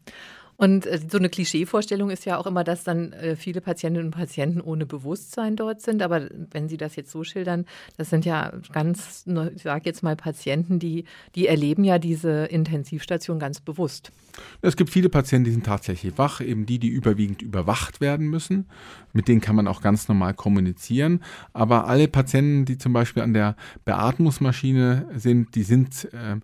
Und 0.57 0.87
äh, 0.87 1.01
so 1.11 1.19
eine 1.19 1.29
Klischeevorstellung 1.29 2.11
ist 2.11 2.25
ja 2.25 2.39
auch 2.39 2.47
immer, 2.47 2.65
dass 2.65 2.85
dann 2.85 3.13
äh, 3.13 3.37
viele 3.37 3.61
Patientinnen 3.61 4.07
und 4.07 4.13
Patienten 4.13 4.61
ohne 4.61 4.87
Bewusstsein 4.87 5.57
dort 5.57 5.81
sind. 5.81 6.03
Aber 6.03 6.29
wenn 6.53 6.69
Sie 6.69 6.77
das 6.77 6.97
jetzt 6.97 7.11
so 7.11 7.25
schildern, 7.25 7.67
das 7.97 8.11
sind 8.11 8.25
ja 8.25 8.53
ganz, 8.73 9.25
ich 9.55 9.63
sage 9.63 9.83
jetzt 9.85 10.03
mal 10.03 10.17
Patienten, 10.17 10.79
die, 10.79 11.05
die 11.35 11.47
erleben 11.47 11.85
ja 11.85 11.99
diese 11.99 12.45
Intensivstation 12.47 13.39
ganz 13.39 13.61
bewusst. 13.61 14.13
Es 14.63 14.77
gibt 14.77 14.91
viele 14.91 15.09
Patienten, 15.09 15.45
die 15.45 15.53
sind 15.53 15.67
tatsächlich 15.67 16.19
wach, 16.19 16.41
eben 16.41 16.67
die, 16.67 16.79
die 16.79 16.89
überwiegend 16.89 17.43
überwacht 17.43 18.01
werden 18.01 18.29
müssen. 18.29 18.67
Mit 19.13 19.29
denen 19.29 19.41
kann 19.41 19.57
man 19.57 19.69
auch 19.69 19.81
ganz 19.81 20.09
normal 20.09 20.35
kommunizieren. 20.35 21.21
Aber 21.53 21.87
alle 21.87 22.09
Patienten, 22.09 22.65
die 22.65 22.79
zum 22.79 22.93
Beispiel 22.93 23.23
an 23.23 23.33
der 23.33 23.57
Beatmungsmaschine 23.85 25.09
sind, 25.17 25.55
die 25.55 25.63
sind, 25.63 26.13
äh, 26.13 26.37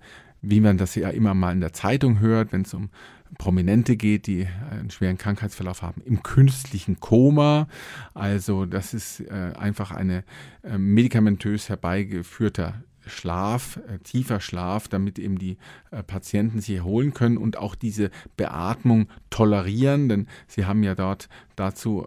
wie 0.42 0.60
man 0.60 0.78
das 0.78 0.94
ja 0.94 1.10
immer 1.10 1.34
mal 1.34 1.52
in 1.52 1.60
der 1.60 1.72
Zeitung 1.72 2.20
hört, 2.20 2.52
wenn 2.52 2.62
es 2.62 2.74
um 2.74 2.90
Prominente 3.38 3.96
geht, 3.96 4.26
die 4.26 4.46
einen 4.70 4.90
schweren 4.90 5.18
Krankheitsverlauf 5.18 5.82
haben, 5.82 6.02
im 6.04 6.22
künstlichen 6.22 7.00
Koma. 7.00 7.68
Also 8.14 8.66
das 8.66 8.94
ist 8.94 9.20
äh, 9.20 9.52
einfach 9.58 9.92
eine 9.92 10.24
äh, 10.62 10.78
medikamentös 10.78 11.68
herbeigeführter 11.68 12.82
Schlaf, 13.06 13.80
äh, 13.88 13.98
tiefer 13.98 14.40
Schlaf, 14.40 14.88
damit 14.88 15.18
eben 15.18 15.38
die 15.38 15.56
äh, 15.90 16.02
Patienten 16.02 16.60
sich 16.60 16.76
erholen 16.76 17.14
können 17.14 17.36
und 17.36 17.56
auch 17.56 17.74
diese 17.74 18.10
Beatmung 18.36 19.08
tolerieren, 19.30 20.08
denn 20.08 20.26
sie 20.46 20.66
haben 20.66 20.82
ja 20.82 20.94
dort 20.94 21.28
dazu, 21.56 22.06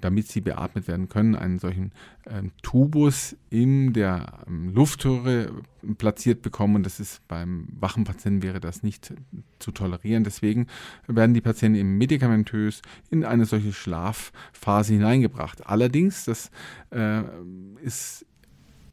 damit 0.00 0.28
sie 0.28 0.40
beatmet 0.40 0.86
werden 0.86 1.08
können, 1.08 1.34
einen 1.34 1.58
solchen 1.58 1.92
ähm, 2.26 2.52
Tubus 2.62 3.36
in 3.50 3.92
der 3.92 4.44
ähm, 4.46 4.72
Luftröhre 4.72 5.52
platziert 5.98 6.42
bekommen 6.42 6.76
und 6.76 6.86
das 6.86 7.00
ist 7.00 7.26
beim 7.26 7.66
wachen 7.78 8.04
Patienten 8.04 8.42
wäre 8.42 8.60
das 8.60 8.82
nicht 8.82 9.12
zu 9.58 9.72
tolerieren. 9.72 10.22
Deswegen 10.22 10.68
werden 11.08 11.34
die 11.34 11.40
Patienten 11.40 11.78
eben 11.78 11.98
medikamentös 11.98 12.82
in 13.10 13.24
eine 13.24 13.44
solche 13.44 13.72
Schlafphase 13.72 14.94
hineingebracht. 14.94 15.66
Allerdings, 15.66 16.24
das 16.24 16.50
äh, 16.90 17.22
ist 17.82 18.24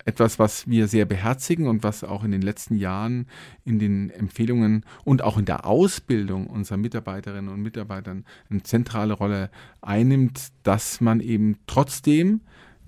etwas, 0.06 0.40
was 0.40 0.68
wir 0.68 0.88
sehr 0.88 1.06
beherzigen 1.06 1.68
und 1.68 1.84
was 1.84 2.04
auch 2.04 2.24
in 2.24 2.32
den 2.32 2.42
letzten 2.42 2.76
Jahren 2.76 3.28
in 3.66 3.80
den 3.80 4.10
Empfehlungen 4.10 4.86
und 5.04 5.22
auch 5.22 5.38
in 5.38 5.46
der 5.46 5.66
Ausbildung 5.66 6.48
unserer 6.48 6.78
Mitarbeiterinnen 6.78 7.52
und 7.52 7.62
Mitarbeitern 7.62 8.26
eine 8.50 8.64
zentrale 8.64 9.14
Rolle 9.14 9.50
einnimmt, 9.82 10.50
dass 10.64 11.02
man 11.02 11.20
eben 11.20 11.58
trotzdem 11.68 12.42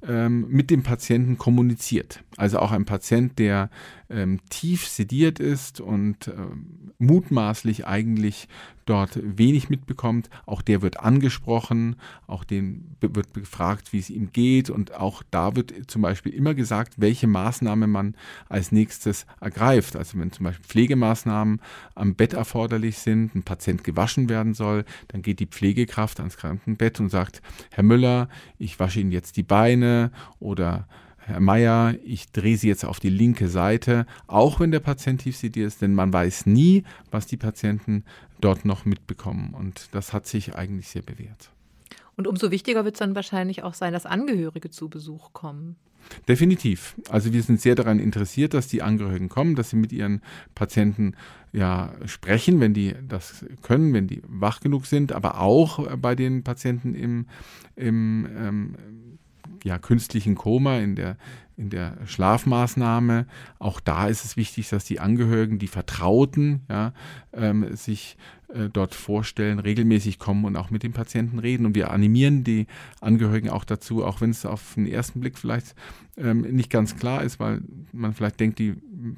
ähm, 0.08 0.48
mit 0.50 0.70
dem 0.72 0.84
Patienten 0.84 1.38
kommuniziert. 1.38 2.24
Also 2.38 2.60
auch 2.60 2.72
ein 2.72 2.86
Patient, 2.86 3.38
der 3.38 3.70
ähm, 4.12 4.39
tief 4.50 4.88
sediert 4.88 5.39
ist 5.39 5.82
und 5.82 6.27
ähm, 6.27 6.91
mutmaßlich 7.00 7.88
eigentlich 7.88 8.48
dort 8.86 9.20
wenig 9.22 9.70
mitbekommt, 9.70 10.30
auch 10.46 10.62
der 10.62 10.82
wird 10.82 11.00
angesprochen, 11.00 11.96
auch 12.27 12.44
den 12.44 12.96
wird 13.00 13.34
gefragt, 13.34 13.94
wie 13.94 14.00
es 14.00 14.10
ihm 14.10 14.32
geht 14.32 14.70
und 14.70 14.94
auch 14.94 15.24
da 15.32 15.56
wird 15.56 15.89
zum 15.89 16.01
Beispiel 16.01 16.34
immer 16.34 16.53
gesagt, 16.53 16.96
welche 16.98 17.27
Maßnahme 17.27 17.88
man 17.88 18.15
als 18.50 18.72
nächstes 18.72 19.25
ergreift. 19.39 19.96
Also 19.96 20.20
wenn 20.20 20.32
zum 20.32 20.46
Beispiel 20.46 20.65
Pflegemaßnahmen 20.65 21.62
am 21.96 22.15
Bett 22.15 22.34
erforderlich 22.34 22.98
sind, 22.98 23.36
ein 23.36 23.44
Patient 23.44 23.84
gewaschen 23.84 24.30
werden 24.30 24.53
soll, 24.53 24.84
dann 25.10 25.22
geht 25.22 25.39
die 25.39 25.48
Pflegekraft 25.48 26.20
ans 26.20 26.38
Krankenbett 26.38 27.00
und 27.00 27.10
sagt, 27.10 27.41
Herr 27.72 27.84
Müller, 27.84 28.30
ich 28.58 28.80
wasche 28.80 29.00
Ihnen 29.00 29.12
jetzt 29.12 29.38
die 29.38 29.44
Beine 29.44 30.12
oder 30.39 30.88
Herr 31.25 31.40
Meier, 31.40 31.96
ich 32.04 32.32
drehe 32.32 32.58
Sie 32.58 32.68
jetzt 32.68 32.84
auf 32.84 33.00
die 33.00 33.10
linke 33.10 33.48
Seite, 33.48 34.06
auch 34.28 34.60
wenn 34.60 34.72
der 34.72 34.80
Patient 34.80 35.22
tief 35.22 35.38
sediert 35.38 35.68
ist, 35.68 35.82
denn 35.82 35.94
man 35.94 36.12
weiß 36.12 36.48
nie, 36.48 36.84
was 37.12 37.28
die 37.28 37.38
Patienten 37.38 38.04
dort 38.42 38.66
noch 38.66 38.86
mitbekommen. 38.86 39.54
Und 39.54 39.90
das 39.92 40.13
hat 40.13 40.25
sich 40.25 40.56
eigentlich 40.56 40.88
sehr 40.88 41.04
bewährt. 41.04 41.51
Und 42.18 42.28
umso 42.28 42.51
wichtiger 42.51 42.86
wird 42.86 42.96
es 42.96 43.00
dann 43.00 43.16
wahrscheinlich 43.16 43.63
auch 43.63 43.74
sein, 43.74 43.94
dass 43.94 44.06
Angehörige 44.06 44.70
zu 44.70 44.90
Besuch 44.90 45.32
kommen. 45.34 45.75
Definitiv. 46.28 46.96
Also 47.10 47.32
wir 47.32 47.44
sind 47.44 47.62
sehr 47.62 47.75
daran 47.75 48.00
interessiert, 48.00 48.54
dass 48.54 48.68
die 48.68 48.82
Angehörigen 48.82 49.30
kommen, 49.30 49.56
dass 49.56 49.70
sie 49.70 49.75
mit 49.75 49.92
ihren 49.92 50.22
Patienten 50.56 51.16
ja 51.54 51.94
sprechen, 52.06 52.60
wenn 52.60 52.74
die 52.74 52.96
das 53.08 53.46
können, 53.62 53.94
wenn 53.94 54.08
die 54.08 54.22
wach 54.28 54.60
genug 54.60 54.88
sind, 54.88 55.13
aber 55.13 55.40
auch 55.40 55.98
bei 55.98 56.16
den 56.16 56.44
Patienten 56.44 56.96
im, 56.96 57.28
im 57.75 58.28
ähm, 58.36 58.75
ja, 59.63 59.77
künstlichen 59.77 60.36
Koma, 60.36 60.77
in 60.77 60.96
der, 60.96 61.18
in 61.58 61.70
der 61.70 61.98
Schlafmaßnahme. 62.06 63.25
Auch 63.60 63.80
da 63.80 64.08
ist 64.08 64.25
es 64.25 64.38
wichtig, 64.38 64.70
dass 64.70 64.86
die 64.86 65.00
Angehörigen, 65.00 65.60
die 65.60 65.68
Vertrauten, 65.68 66.62
ja, 66.70 66.94
ähm, 67.34 67.75
sich 67.75 68.18
äh, 68.53 68.70
dort 68.70 68.96
vorstellen, 68.96 69.60
regelmäßig 69.60 70.20
kommen 70.20 70.46
und 70.46 70.56
auch 70.56 70.72
mit 70.72 70.84
dem 70.84 70.94
Patienten 70.94 71.39
reden. 71.39 71.65
Und 71.65 71.75
wir 71.75 71.91
animieren 71.91 72.44
die 72.44 72.68
Angehörigen 73.00 73.50
auch 73.50 73.63
dazu, 73.63 74.03
auch 74.03 74.22
wenn 74.22 74.32
es 74.32 74.46
auf 74.46 74.74
den 74.75 74.88
ersten 74.88 75.20
Blick 75.22 75.38
vielleicht 75.38 75.75
ähm, 76.18 76.41
nicht 76.41 76.70
ganz 76.70 76.98
klar 76.98 77.24
ist, 77.24 77.39
weil 77.39 77.62
man 77.91 78.13
vielleicht 78.13 78.39
denkt, 78.39 78.60
die 78.60 78.75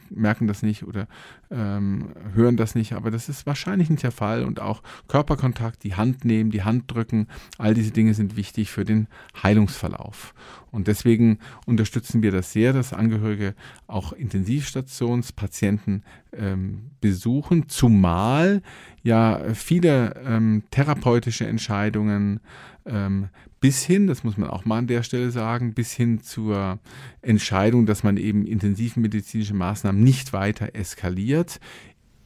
merken 0.10 0.48
das 0.48 0.62
nicht 0.62 0.84
oder 0.84 1.08
ähm, 1.52 2.10
hören 2.34 2.58
das 2.58 2.76
nicht, 2.76 2.94
aber 2.94 3.12
das 3.12 3.30
ist 3.30 3.46
wahrscheinlich 3.46 3.90
nicht 3.90 4.04
der 4.04 4.12
Fall. 4.12 4.44
Und 4.44 4.60
auch 4.60 4.82
Körperkontakt, 5.08 5.84
die 5.84 5.96
Hand 5.96 6.26
nehmen, 6.26 6.52
die 6.52 6.64
Hand 6.64 6.92
drücken, 6.92 7.28
all 7.58 7.74
diese 7.74 7.92
Dinge 7.92 8.14
sind 8.14 8.38
wichtig 8.38 8.72
für 8.72 8.86
den 8.86 9.08
Heilungsverlauf. 9.42 10.34
Und 10.72 10.88
deswegen 10.88 11.40
unterstützen 11.66 12.24
wir 12.24 12.32
das 12.32 12.52
sehr, 12.52 12.74
dass 12.74 12.94
Angehörige 12.94 13.54
auch 13.88 14.14
Intensivstationspatienten 14.14 16.04
ähm, 16.32 16.92
besuchen, 17.00 17.70
zumal 17.70 18.62
ja 19.04 19.54
viele 19.54 20.16
ähm, 20.26 20.64
therapeutische 20.72 21.46
Entscheidungen 21.46 22.40
ähm, 22.86 23.30
bis 23.60 23.84
hin, 23.84 24.08
das 24.08 24.24
muss 24.24 24.38
man 24.38 24.50
auch 24.50 24.66
mal 24.66 24.80
an 24.80 24.88
der 24.88 25.04
Stelle 25.04 25.32
sagen, 25.32 25.74
bis 25.74 25.94
hin 25.94 26.22
zur 26.22 26.80
Entscheidung, 27.22 27.86
dass 27.86 28.04
man 28.04 28.18
eben 28.18 28.46
intensivmedizinische 28.46 29.54
Maßnahmen 29.54 30.04
nicht 30.04 30.34
weiter 30.34 30.76
eskaliert, 30.76 31.60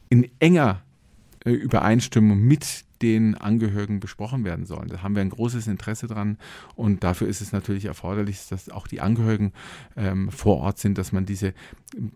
in 0.08 0.28
enger 0.40 0.82
äh, 1.44 1.50
Übereinstimmung 1.50 2.40
mit 2.40 2.84
den 3.02 3.36
Angehörigen 3.36 4.00
besprochen 4.00 4.44
werden 4.44 4.66
sollen. 4.66 4.88
Da 4.88 5.02
haben 5.02 5.14
wir 5.14 5.22
ein 5.22 5.30
großes 5.30 5.68
Interesse 5.68 6.08
dran 6.08 6.36
und 6.74 7.04
dafür 7.04 7.28
ist 7.28 7.40
es 7.40 7.52
natürlich 7.52 7.84
erforderlich, 7.84 8.48
dass 8.48 8.70
auch 8.70 8.88
die 8.88 9.00
Angehörigen 9.00 9.52
ähm, 9.96 10.30
vor 10.30 10.56
Ort 10.58 10.78
sind, 10.78 10.98
dass 10.98 11.12
man 11.12 11.24
diese 11.24 11.54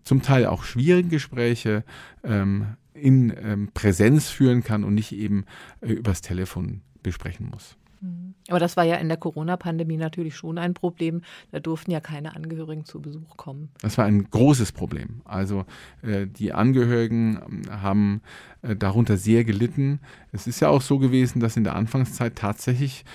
zum 0.03 0.21
Teil 0.21 0.45
auch 0.45 0.63
schwierigen 0.63 1.09
Gespräche 1.09 1.85
ähm, 2.23 2.75
in 2.93 3.33
ähm, 3.41 3.69
Präsenz 3.73 4.29
führen 4.29 4.63
kann 4.63 4.83
und 4.83 4.93
nicht 4.93 5.13
eben 5.13 5.45
äh, 5.81 5.93
übers 5.93 6.21
Telefon 6.21 6.81
besprechen 7.01 7.49
muss. 7.49 7.77
Mhm. 8.03 8.35
Aber 8.49 8.59
das 8.59 8.75
war 8.75 8.83
ja 8.83 8.95
in 8.95 9.07
der 9.07 9.17
Corona-Pandemie 9.17 9.97
natürlich 9.97 10.35
schon 10.35 10.57
ein 10.57 10.73
Problem. 10.73 11.21
Da 11.51 11.59
durften 11.59 11.91
ja 11.91 12.01
keine 12.01 12.35
Angehörigen 12.35 12.85
zu 12.85 13.01
Besuch 13.01 13.37
kommen. 13.37 13.69
Das 13.81 13.97
war 13.97 14.05
ein 14.05 14.29
großes 14.29 14.73
Problem. 14.73 15.21
Also 15.23 15.65
äh, 16.01 16.27
die 16.27 16.51
Angehörigen 16.51 17.39
ähm, 17.47 17.81
haben 17.81 18.21
äh, 18.61 18.75
darunter 18.75 19.17
sehr 19.17 19.45
gelitten. 19.45 20.01
Es 20.31 20.47
ist 20.47 20.59
ja 20.59 20.67
auch 20.67 20.81
so 20.81 20.99
gewesen, 20.99 21.39
dass 21.39 21.55
in 21.55 21.63
der 21.63 21.75
Anfangszeit 21.75 22.35
tatsächlich 22.35 23.05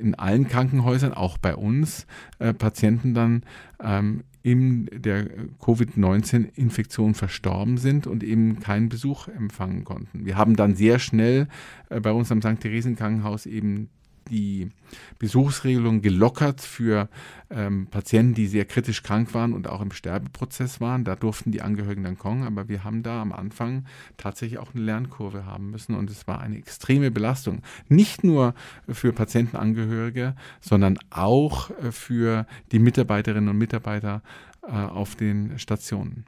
in 0.00 0.14
allen 0.14 0.48
Krankenhäusern, 0.48 1.14
auch 1.14 1.38
bei 1.38 1.54
uns, 1.54 2.06
äh, 2.38 2.52
Patienten 2.52 3.14
dann 3.14 3.42
ähm, 3.80 4.22
in 4.42 4.88
der 4.92 5.26
Covid-19-Infektion 5.58 7.14
verstorben 7.14 7.78
sind 7.78 8.06
und 8.06 8.22
eben 8.22 8.60
keinen 8.60 8.88
Besuch 8.88 9.28
empfangen 9.28 9.84
konnten. 9.84 10.24
Wir 10.24 10.36
haben 10.36 10.56
dann 10.56 10.76
sehr 10.76 10.98
schnell 10.98 11.48
äh, 11.88 12.00
bei 12.00 12.12
uns 12.12 12.30
am 12.30 12.40
St. 12.40 12.60
Theresien 12.60 12.96
Krankenhaus 12.96 13.46
eben 13.46 13.88
die 14.30 14.70
Besuchsregelung 15.18 16.02
gelockert 16.02 16.60
für 16.60 17.08
ähm, 17.50 17.86
Patienten, 17.88 18.34
die 18.34 18.46
sehr 18.46 18.64
kritisch 18.64 19.02
krank 19.02 19.34
waren 19.34 19.52
und 19.52 19.68
auch 19.68 19.80
im 19.80 19.92
Sterbeprozess 19.92 20.80
waren. 20.80 21.04
Da 21.04 21.16
durften 21.16 21.52
die 21.52 21.62
Angehörigen 21.62 22.04
dann 22.04 22.18
kommen, 22.18 22.44
aber 22.44 22.68
wir 22.68 22.84
haben 22.84 23.02
da 23.02 23.20
am 23.22 23.32
Anfang 23.32 23.86
tatsächlich 24.16 24.58
auch 24.58 24.74
eine 24.74 24.84
Lernkurve 24.84 25.46
haben 25.46 25.70
müssen 25.70 25.94
und 25.94 26.10
es 26.10 26.26
war 26.26 26.40
eine 26.40 26.58
extreme 26.58 27.10
Belastung. 27.10 27.62
Nicht 27.88 28.24
nur 28.24 28.54
für 28.88 29.12
Patientenangehörige, 29.12 30.34
sondern 30.60 30.98
auch 31.10 31.70
äh, 31.70 31.92
für 31.92 32.46
die 32.72 32.78
Mitarbeiterinnen 32.78 33.48
und 33.48 33.58
Mitarbeiter 33.58 34.22
äh, 34.62 34.72
auf 34.72 35.16
den 35.16 35.58
Stationen. 35.58 36.24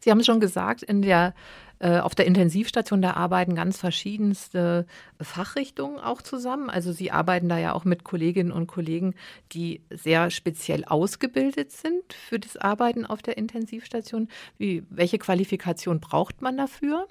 Sie 0.00 0.10
haben 0.10 0.24
schon 0.24 0.40
gesagt, 0.40 0.82
in 0.82 1.02
der 1.02 1.34
auf 1.78 2.14
der 2.14 2.26
Intensivstation, 2.26 3.02
da 3.02 3.12
arbeiten 3.12 3.54
ganz 3.54 3.78
verschiedenste 3.78 4.86
Fachrichtungen 5.20 5.98
auch 5.98 6.22
zusammen. 6.22 6.70
Also 6.70 6.90
Sie 6.92 7.10
arbeiten 7.10 7.50
da 7.50 7.58
ja 7.58 7.74
auch 7.74 7.84
mit 7.84 8.02
Kolleginnen 8.02 8.50
und 8.50 8.66
Kollegen, 8.66 9.14
die 9.52 9.82
sehr 9.90 10.30
speziell 10.30 10.84
ausgebildet 10.84 11.72
sind 11.72 12.14
für 12.14 12.38
das 12.38 12.56
Arbeiten 12.56 13.04
auf 13.04 13.20
der 13.20 13.36
Intensivstation. 13.36 14.28
Wie, 14.56 14.84
welche 14.88 15.18
Qualifikation 15.18 16.00
braucht 16.00 16.40
man 16.40 16.56
dafür? 16.56 17.06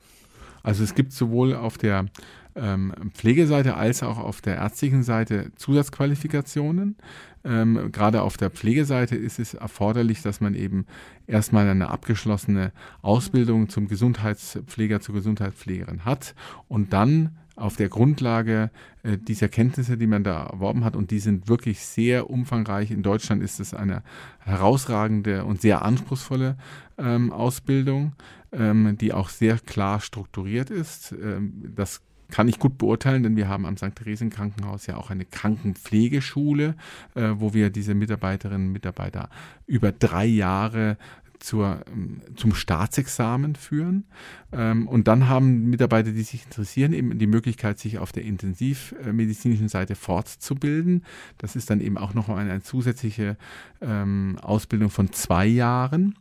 Also 0.63 0.84
es 0.84 0.95
gibt 0.95 1.13
sowohl 1.13 1.55
auf 1.55 1.77
der 1.77 2.07
ähm, 2.55 2.93
Pflegeseite 3.13 3.75
als 3.75 4.03
auch 4.03 4.17
auf 4.17 4.41
der 4.41 4.55
ärztlichen 4.55 5.03
Seite 5.03 5.51
Zusatzqualifikationen. 5.55 6.97
Ähm, 7.43 7.91
gerade 7.91 8.21
auf 8.21 8.38
der 8.38 8.50
Pflegeseite 8.50 9.15
ist 9.15 9.39
es 9.39 9.53
erforderlich, 9.53 10.21
dass 10.21 10.41
man 10.41 10.55
eben 10.55 10.85
erstmal 11.27 11.67
eine 11.67 11.89
abgeschlossene 11.89 12.71
Ausbildung 13.01 13.69
zum 13.69 13.88
Gesundheitspfleger, 13.88 15.00
zur 15.01 15.15
Gesundheitspflegerin 15.15 16.05
hat 16.05 16.33
und 16.67 16.93
dann 16.93 17.38
auf 17.55 17.75
der 17.75 17.89
Grundlage 17.89 18.69
äh, 19.03 19.17
dieser 19.17 19.47
Kenntnisse, 19.47 19.97
die 19.97 20.07
man 20.07 20.24
da 20.24 20.45
erworben 20.47 20.83
hat, 20.83 20.95
und 20.95 21.12
die 21.12 21.19
sind 21.19 21.47
wirklich 21.47 21.79
sehr 21.79 22.29
umfangreich. 22.29 22.91
In 22.91 23.03
Deutschland 23.03 23.41
ist 23.41 23.59
es 23.59 23.74
eine 23.74 24.03
herausragende 24.39 25.45
und 25.45 25.62
sehr 25.62 25.83
anspruchsvolle 25.83 26.57
ähm, 26.97 27.31
Ausbildung, 27.31 28.13
ähm, 28.51 28.97
die 29.00 29.13
auch 29.13 29.29
sehr 29.29 29.57
klar 29.59 30.01
strukturiert 30.01 30.69
ist. 30.69 31.13
Ähm, 31.13 31.71
das 31.75 32.01
kann 32.29 32.48
ich 32.48 32.60
gut 32.60 32.77
beurteilen, 32.77 33.24
denn 33.24 33.36
wir 33.36 33.48
haben 33.48 33.65
am 33.65 33.77
St. 33.77 33.96
Theresien 33.96 34.29
Krankenhaus 34.29 34.88
ja 34.88 34.98
auch 34.98 35.10
eine 35.10 35.25
Krankenpflegeschule, 35.25 36.75
äh, 37.15 37.32
wo 37.36 37.53
wir 37.53 37.70
diese 37.70 37.94
Mitarbeiterinnen 37.94 38.67
und 38.67 38.74
Mitarbeiter 38.74 39.29
über 39.67 39.91
drei 39.91 40.25
Jahre 40.25 40.98
zur, 41.39 41.82
ähm, 41.91 42.22
zum 42.36 42.53
Staatsexamen 42.53 43.55
führen. 43.55 44.05
Ähm, 44.51 44.88
und 44.88 45.08
dann 45.08 45.29
haben 45.29 45.70
Mitarbeiter, 45.70 46.12
die 46.12 46.24
sich 46.24 46.46
interessieren, 46.46 46.94
eben 46.94 47.17
die 47.17 47.27
Möglichkeit, 47.27 47.79
sich 47.79 48.00
auf 48.00 48.12
der 48.12 48.24
intensivmedizinischen 48.24 49.70
Seite 49.70 49.96
fortzubilden. 49.96 51.05
Das 51.38 51.55
ist 51.55 51.70
dann 51.70 51.82
eben 51.82 51.98
auch 51.98 52.13
noch 52.13 52.29
eine, 52.29 52.51
eine 52.51 52.63
zusätzliche 52.63 53.38
ähm, 53.82 54.38
Ausbildung 54.41 54.89
von 54.89 55.12
zwei 55.12 55.46
Jahren. 55.46 56.15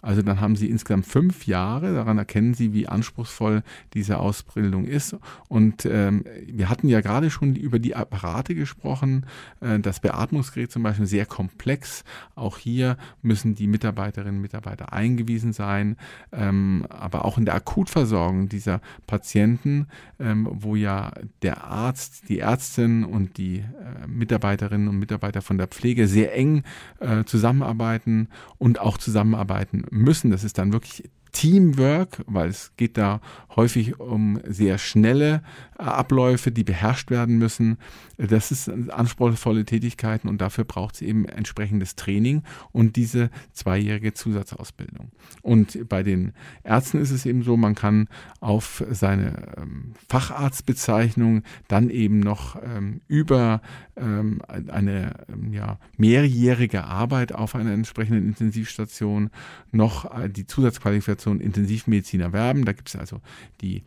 Also 0.00 0.22
dann 0.22 0.40
haben 0.40 0.54
Sie 0.54 0.70
insgesamt 0.70 1.06
fünf 1.06 1.46
Jahre. 1.46 1.92
Daran 1.92 2.18
erkennen 2.18 2.54
Sie, 2.54 2.72
wie 2.72 2.86
anspruchsvoll 2.86 3.62
diese 3.94 4.18
Ausbildung 4.18 4.84
ist. 4.84 5.16
Und 5.48 5.86
ähm, 5.86 6.24
wir 6.46 6.68
hatten 6.68 6.88
ja 6.88 7.00
gerade 7.00 7.30
schon 7.30 7.56
über 7.56 7.78
die 7.78 7.96
Apparate 7.96 8.54
gesprochen. 8.54 9.26
Äh, 9.60 9.80
das 9.80 10.00
Beatmungsgerät 10.00 10.70
zum 10.70 10.84
Beispiel 10.84 11.06
sehr 11.06 11.26
komplex. 11.26 12.04
Auch 12.36 12.58
hier 12.58 12.96
müssen 13.22 13.56
die 13.56 13.66
Mitarbeiterinnen 13.66 14.36
und 14.36 14.42
Mitarbeiter 14.42 14.92
eingewiesen 14.92 15.52
sein. 15.52 15.96
Ähm, 16.32 16.86
aber 16.90 17.24
auch 17.24 17.36
in 17.36 17.44
der 17.44 17.54
Akutversorgung 17.54 18.48
dieser 18.48 18.80
Patienten, 19.08 19.88
ähm, 20.20 20.48
wo 20.50 20.76
ja 20.76 21.12
der 21.42 21.64
Arzt, 21.64 22.28
die 22.28 22.38
Ärztin 22.38 23.04
und 23.04 23.36
die 23.36 23.58
äh, 23.58 24.06
Mitarbeiterinnen 24.06 24.86
und 24.86 24.98
Mitarbeiter 24.98 25.42
von 25.42 25.58
der 25.58 25.66
Pflege 25.66 26.06
sehr 26.06 26.34
eng 26.36 26.62
äh, 27.00 27.24
zusammenarbeiten 27.24 28.28
und 28.58 28.80
auch 28.80 28.96
zusammenarbeiten 28.96 29.57
müssen. 29.90 30.30
Das 30.30 30.44
ist 30.44 30.58
dann 30.58 30.72
wirklich 30.72 31.10
Teamwork, 31.32 32.22
weil 32.26 32.48
es 32.48 32.72
geht 32.76 32.96
da 32.96 33.20
häufig 33.58 33.98
um 33.98 34.40
sehr 34.46 34.78
schnelle 34.78 35.42
äh, 35.78 35.82
Abläufe, 35.82 36.50
die 36.50 36.64
beherrscht 36.64 37.10
werden 37.10 37.38
müssen. 37.38 37.76
Das 38.16 38.50
ist 38.50 38.68
anspruchsvolle 38.68 39.64
Tätigkeiten 39.64 40.28
und 40.28 40.40
dafür 40.40 40.64
braucht 40.64 40.96
es 40.96 41.02
eben 41.02 41.24
entsprechendes 41.24 41.96
Training 41.96 42.42
und 42.72 42.96
diese 42.96 43.30
zweijährige 43.52 44.14
Zusatzausbildung. 44.14 45.12
Und 45.42 45.88
bei 45.88 46.02
den 46.02 46.32
Ärzten 46.64 47.00
ist 47.00 47.10
es 47.10 47.26
eben 47.26 47.42
so, 47.42 47.56
man 47.56 47.74
kann 47.74 48.08
auf 48.40 48.84
seine 48.90 49.54
ähm, 49.56 49.92
Facharztbezeichnung 50.08 51.42
dann 51.68 51.90
eben 51.90 52.20
noch 52.20 52.56
ähm, 52.62 53.00
über 53.06 53.60
ähm, 53.96 54.40
eine 54.68 55.12
ja, 55.50 55.78
mehrjährige 55.96 56.84
Arbeit 56.84 57.32
auf 57.32 57.54
einer 57.54 57.72
entsprechenden 57.72 58.26
Intensivstation 58.26 59.30
noch 59.70 60.18
äh, 60.18 60.28
die 60.28 60.46
Zusatzqualifikation 60.46 61.17
Intensivmedizin 61.26 62.20
erwerben. 62.20 62.64
Da 62.64 62.72
gibt 62.72 62.88
es 62.88 62.96
also 62.96 63.20
die 63.60 63.82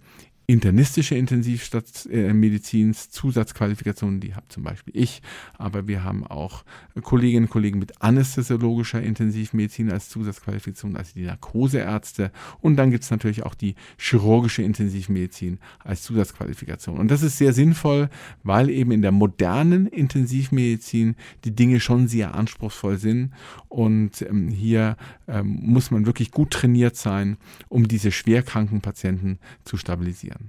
internistische 0.51 1.15
Intensivmedizins 1.15 3.09
Zusatzqualifikationen, 3.09 4.19
die 4.19 4.35
habe 4.35 4.49
zum 4.49 4.63
Beispiel 4.63 4.93
ich, 4.97 5.21
aber 5.57 5.87
wir 5.87 6.03
haben 6.03 6.27
auch 6.27 6.65
Kolleginnen 7.01 7.45
und 7.45 7.49
Kollegen 7.49 7.79
mit 7.79 8.01
anästhesiologischer 8.01 9.01
Intensivmedizin 9.01 9.89
als 9.89 10.09
Zusatzqualifikation, 10.09 10.97
also 10.97 11.13
die 11.15 11.23
Narkoseärzte 11.23 12.33
und 12.59 12.75
dann 12.75 12.91
gibt 12.91 13.05
es 13.05 13.11
natürlich 13.11 13.43
auch 13.43 13.55
die 13.55 13.75
chirurgische 13.97 14.61
Intensivmedizin 14.61 15.57
als 15.85 16.03
Zusatzqualifikation. 16.03 16.97
Und 16.97 17.09
das 17.09 17.23
ist 17.23 17.37
sehr 17.37 17.53
sinnvoll, 17.53 18.09
weil 18.43 18.69
eben 18.69 18.91
in 18.91 19.01
der 19.01 19.13
modernen 19.13 19.87
Intensivmedizin 19.87 21.15
die 21.45 21.55
Dinge 21.55 21.79
schon 21.79 22.09
sehr 22.09 22.35
anspruchsvoll 22.35 22.97
sind 22.97 23.31
und 23.69 24.21
ähm, 24.23 24.49
hier 24.49 24.97
ähm, 25.29 25.59
muss 25.61 25.91
man 25.91 26.05
wirklich 26.05 26.31
gut 26.31 26.51
trainiert 26.51 26.97
sein, 26.97 27.37
um 27.69 27.87
diese 27.87 28.11
schwerkranken 28.11 28.81
Patienten 28.81 29.39
zu 29.63 29.77
stabilisieren. 29.77 30.40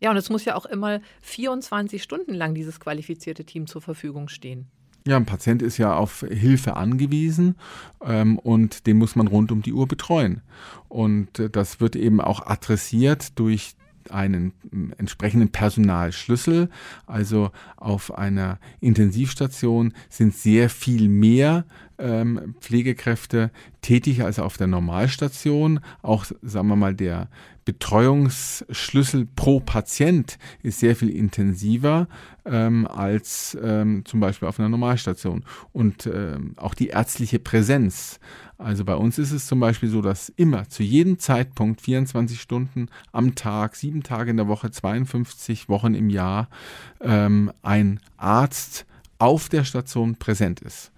Ja, 0.00 0.10
und 0.10 0.16
es 0.16 0.30
muss 0.30 0.44
ja 0.44 0.56
auch 0.56 0.66
immer 0.66 1.00
24 1.22 2.02
Stunden 2.02 2.34
lang 2.34 2.54
dieses 2.54 2.80
qualifizierte 2.80 3.44
Team 3.44 3.66
zur 3.66 3.82
Verfügung 3.82 4.28
stehen. 4.28 4.66
Ja, 5.06 5.16
ein 5.16 5.26
Patient 5.26 5.62
ist 5.62 5.78
ja 5.78 5.94
auf 5.94 6.26
Hilfe 6.28 6.76
angewiesen 6.76 7.56
ähm, 8.04 8.38
und 8.38 8.86
den 8.86 8.98
muss 8.98 9.16
man 9.16 9.28
rund 9.28 9.50
um 9.50 9.62
die 9.62 9.72
Uhr 9.72 9.88
betreuen. 9.88 10.42
Und 10.88 11.38
äh, 11.38 11.48
das 11.48 11.80
wird 11.80 11.96
eben 11.96 12.20
auch 12.20 12.46
adressiert 12.46 13.38
durch 13.38 13.76
einen 14.10 14.52
entsprechenden 14.98 15.50
Personalschlüssel. 15.50 16.68
Also 17.06 17.50
auf 17.76 18.16
einer 18.16 18.58
Intensivstation 18.80 19.94
sind 20.08 20.34
sehr 20.34 20.70
viel 20.70 21.08
mehr 21.08 21.64
ähm, 22.00 22.54
Pflegekräfte 22.60 23.50
tätig 23.82 24.22
als 24.22 24.38
auf 24.38 24.56
der 24.56 24.66
Normalstation. 24.66 25.80
Auch, 26.02 26.24
sagen 26.42 26.68
wir 26.68 26.76
mal, 26.76 26.94
der 26.94 27.28
Betreuungsschlüssel 27.64 29.26
pro 29.36 29.60
Patient 29.60 30.38
ist 30.62 30.80
sehr 30.80 30.96
viel 30.96 31.10
intensiver 31.10 32.08
ähm, 32.44 32.86
als 32.86 33.56
ähm, 33.62 34.04
zum 34.04 34.20
Beispiel 34.20 34.48
auf 34.48 34.58
einer 34.58 34.68
Normalstation. 34.68 35.44
Und 35.72 36.06
ähm, 36.06 36.54
auch 36.56 36.74
die 36.74 36.88
ärztliche 36.88 37.38
Präsenz. 37.38 38.18
Also 38.58 38.84
bei 38.84 38.94
uns 38.94 39.18
ist 39.18 39.32
es 39.32 39.46
zum 39.46 39.60
Beispiel 39.60 39.88
so, 39.88 40.02
dass 40.02 40.30
immer 40.30 40.68
zu 40.68 40.82
jedem 40.82 41.18
Zeitpunkt 41.18 41.80
24 41.80 42.40
Stunden 42.40 42.88
am 43.12 43.34
Tag, 43.34 43.76
sieben 43.76 44.02
Tage 44.02 44.30
in 44.30 44.36
der 44.36 44.48
Woche, 44.48 44.70
52 44.70 45.68
Wochen 45.68 45.94
im 45.94 46.10
Jahr 46.10 46.48
ähm, 47.00 47.52
ein 47.62 48.00
Arzt 48.16 48.84
auf 49.18 49.48
der 49.48 49.64
Station 49.64 50.16
präsent 50.16 50.60
ist. 50.60 50.92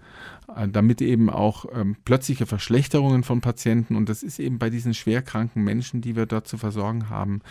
Äh, 0.55 0.67
damit 0.67 1.01
eben 1.01 1.29
auch 1.29 1.65
ähm, 1.73 1.95
plötzliche 2.05 2.45
Verschlechterungen 2.45 3.23
von 3.23 3.41
Patienten, 3.41 3.95
und 3.95 4.09
das 4.09 4.23
ist 4.23 4.39
eben 4.39 4.59
bei 4.59 4.69
diesen 4.69 4.93
schwerkranken 4.93 5.63
Menschen, 5.63 6.01
die 6.01 6.15
wir 6.15 6.25
dort 6.25 6.47
zu 6.47 6.57
versorgen 6.57 7.09
haben, 7.09 7.41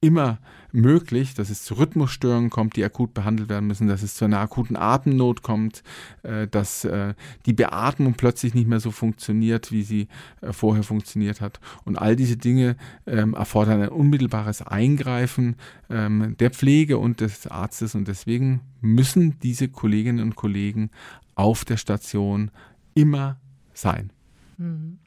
immer 0.00 0.38
möglich, 0.72 1.34
dass 1.34 1.48
es 1.48 1.64
zu 1.64 1.74
Rhythmusstörungen 1.74 2.50
kommt, 2.50 2.76
die 2.76 2.84
akut 2.84 3.14
behandelt 3.14 3.48
werden 3.48 3.66
müssen, 3.66 3.88
dass 3.88 4.02
es 4.02 4.14
zu 4.14 4.24
einer 4.24 4.40
akuten 4.40 4.76
Atemnot 4.76 5.42
kommt, 5.42 5.82
äh, 6.22 6.46
dass 6.46 6.84
äh, 6.84 7.14
die 7.46 7.52
Beatmung 7.52 8.14
plötzlich 8.14 8.54
nicht 8.54 8.68
mehr 8.68 8.80
so 8.80 8.90
funktioniert, 8.90 9.72
wie 9.72 9.82
sie 9.82 10.08
äh, 10.42 10.52
vorher 10.52 10.82
funktioniert 10.82 11.40
hat. 11.40 11.60
Und 11.84 11.96
all 11.96 12.14
diese 12.16 12.36
Dinge 12.36 12.76
ähm, 13.06 13.34
erfordern 13.34 13.82
ein 13.82 13.88
unmittelbares 13.88 14.62
Eingreifen 14.62 15.56
ähm, 15.88 16.36
der 16.38 16.50
Pflege 16.50 16.98
und 16.98 17.20
des 17.20 17.46
Arztes. 17.46 17.94
Und 17.94 18.08
deswegen 18.08 18.60
müssen 18.80 19.38
diese 19.40 19.68
Kolleginnen 19.68 20.20
und 20.20 20.36
Kollegen 20.36 20.90
auf 21.34 21.64
der 21.64 21.76
Station 21.76 22.50
immer 22.94 23.38
sein. 23.72 24.10
Mhm. 24.58 24.98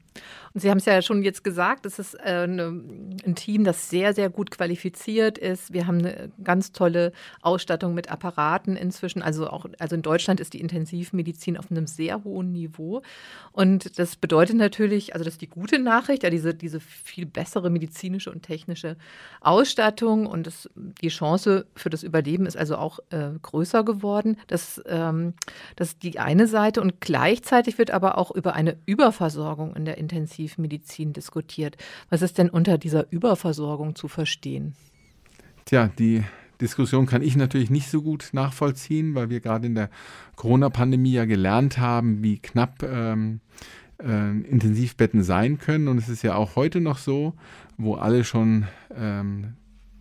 Und 0.54 0.62
Sie 0.62 0.70
haben 0.70 0.78
es 0.78 0.86
ja 0.86 1.02
schon 1.02 1.24
jetzt 1.24 1.44
gesagt, 1.44 1.86
es 1.86 2.00
ist 2.00 2.16
äh, 2.16 2.48
ne, 2.48 2.82
ein 3.26 3.36
Team, 3.36 3.64
das 3.64 3.90
sehr, 3.90 4.14
sehr 4.14 4.30
gut 4.30 4.52
qualifiziert 4.52 5.38
ist. 5.38 5.74
Wir 5.74 5.88
haben 5.88 6.00
eine 6.00 6.32
ganz 6.44 6.72
tolle 6.72 7.12
Ausstattung 7.42 7.94
mit 7.94 8.12
Apparaten 8.12 8.76
inzwischen. 8.76 9.22
Also 9.22 9.48
auch, 9.50 9.66
also 9.78 9.96
in 9.96 10.02
Deutschland 10.02 10.40
ist 10.40 10.54
die 10.54 10.62
Intensivmedizin 10.62 11.58
auf 11.58 11.70
einem 11.70 11.88
sehr 11.88 12.24
hohen 12.24 12.52
Niveau. 12.52 13.02
Und 13.52 14.00
das 14.00 14.16
bedeutet 14.16 14.56
natürlich, 14.56 15.14
also 15.14 15.24
das 15.24 15.36
ist 15.36 15.42
die 15.42 15.50
gute 15.50 15.80
Nachricht, 15.80 16.24
ja, 16.24 16.30
diese, 16.30 16.54
diese 16.54 16.80
viel 16.80 17.26
bessere 17.26 17.70
medizinische 17.70 18.32
und 18.32 18.44
technische 18.44 18.98
Ausstattung 19.42 20.26
und 20.26 20.48
das, 20.48 20.70
die 20.76 21.10
Chance 21.10 21.66
für 21.76 21.90
das 21.90 22.04
Überleben 22.04 22.46
ist 22.46 22.58
also 22.58 22.78
auch 22.78 23.00
äh, 23.10 23.32
größer 23.42 23.84
geworden. 23.84 24.38
Das, 24.48 24.82
ähm, 24.88 25.34
das 25.76 25.90
ist 25.90 26.04
die 26.04 26.20
eine 26.20 26.48
Seite. 26.48 26.82
Und 26.82 27.02
gleichzeitig 27.02 27.78
wird 27.78 27.92
aber 27.92 28.18
auch 28.18 28.32
über 28.32 28.54
eine 28.54 28.78
Überversorgung 28.86 29.76
in 29.76 29.86
der 29.86 29.98
Intensivmedizin 29.98 30.39
Intensivmedizin 30.40 31.14
diskutiert. 31.14 31.78
Was 32.10 32.22
ist 32.22 32.38
denn 32.38 32.50
unter 32.50 32.78
dieser 32.78 33.12
Überversorgung 33.12 33.96
zu 33.96 34.08
verstehen? 34.08 34.74
Tja, 35.66 35.90
die 36.00 36.24
Diskussion 36.62 37.06
kann 37.06 37.22
ich 37.22 37.36
natürlich 37.36 37.70
nicht 37.70 37.90
so 37.90 38.02
gut 38.02 38.30
nachvollziehen, 38.32 39.16
weil 39.16 39.30
wir 39.30 39.40
gerade 39.40 39.68
in 39.68 39.76
der 39.76 39.90
Corona-Pandemie 40.36 41.14
ja 41.14 41.26
gelernt 41.26 41.78
haben, 41.78 42.24
wie 42.24 42.40
knapp 42.40 42.84
ähm, 42.84 43.40
äh, 44.02 44.30
Intensivbetten 44.30 45.24
sein 45.24 45.58
können. 45.58 45.88
Und 45.88 45.98
es 45.98 46.10
ist 46.10 46.24
ja 46.24 46.36
auch 46.36 46.56
heute 46.56 46.82
noch 46.82 46.98
so, 46.98 47.34
wo 47.78 47.96
alle 47.96 48.24
schon 48.24 48.66
ähm, 48.96 49.56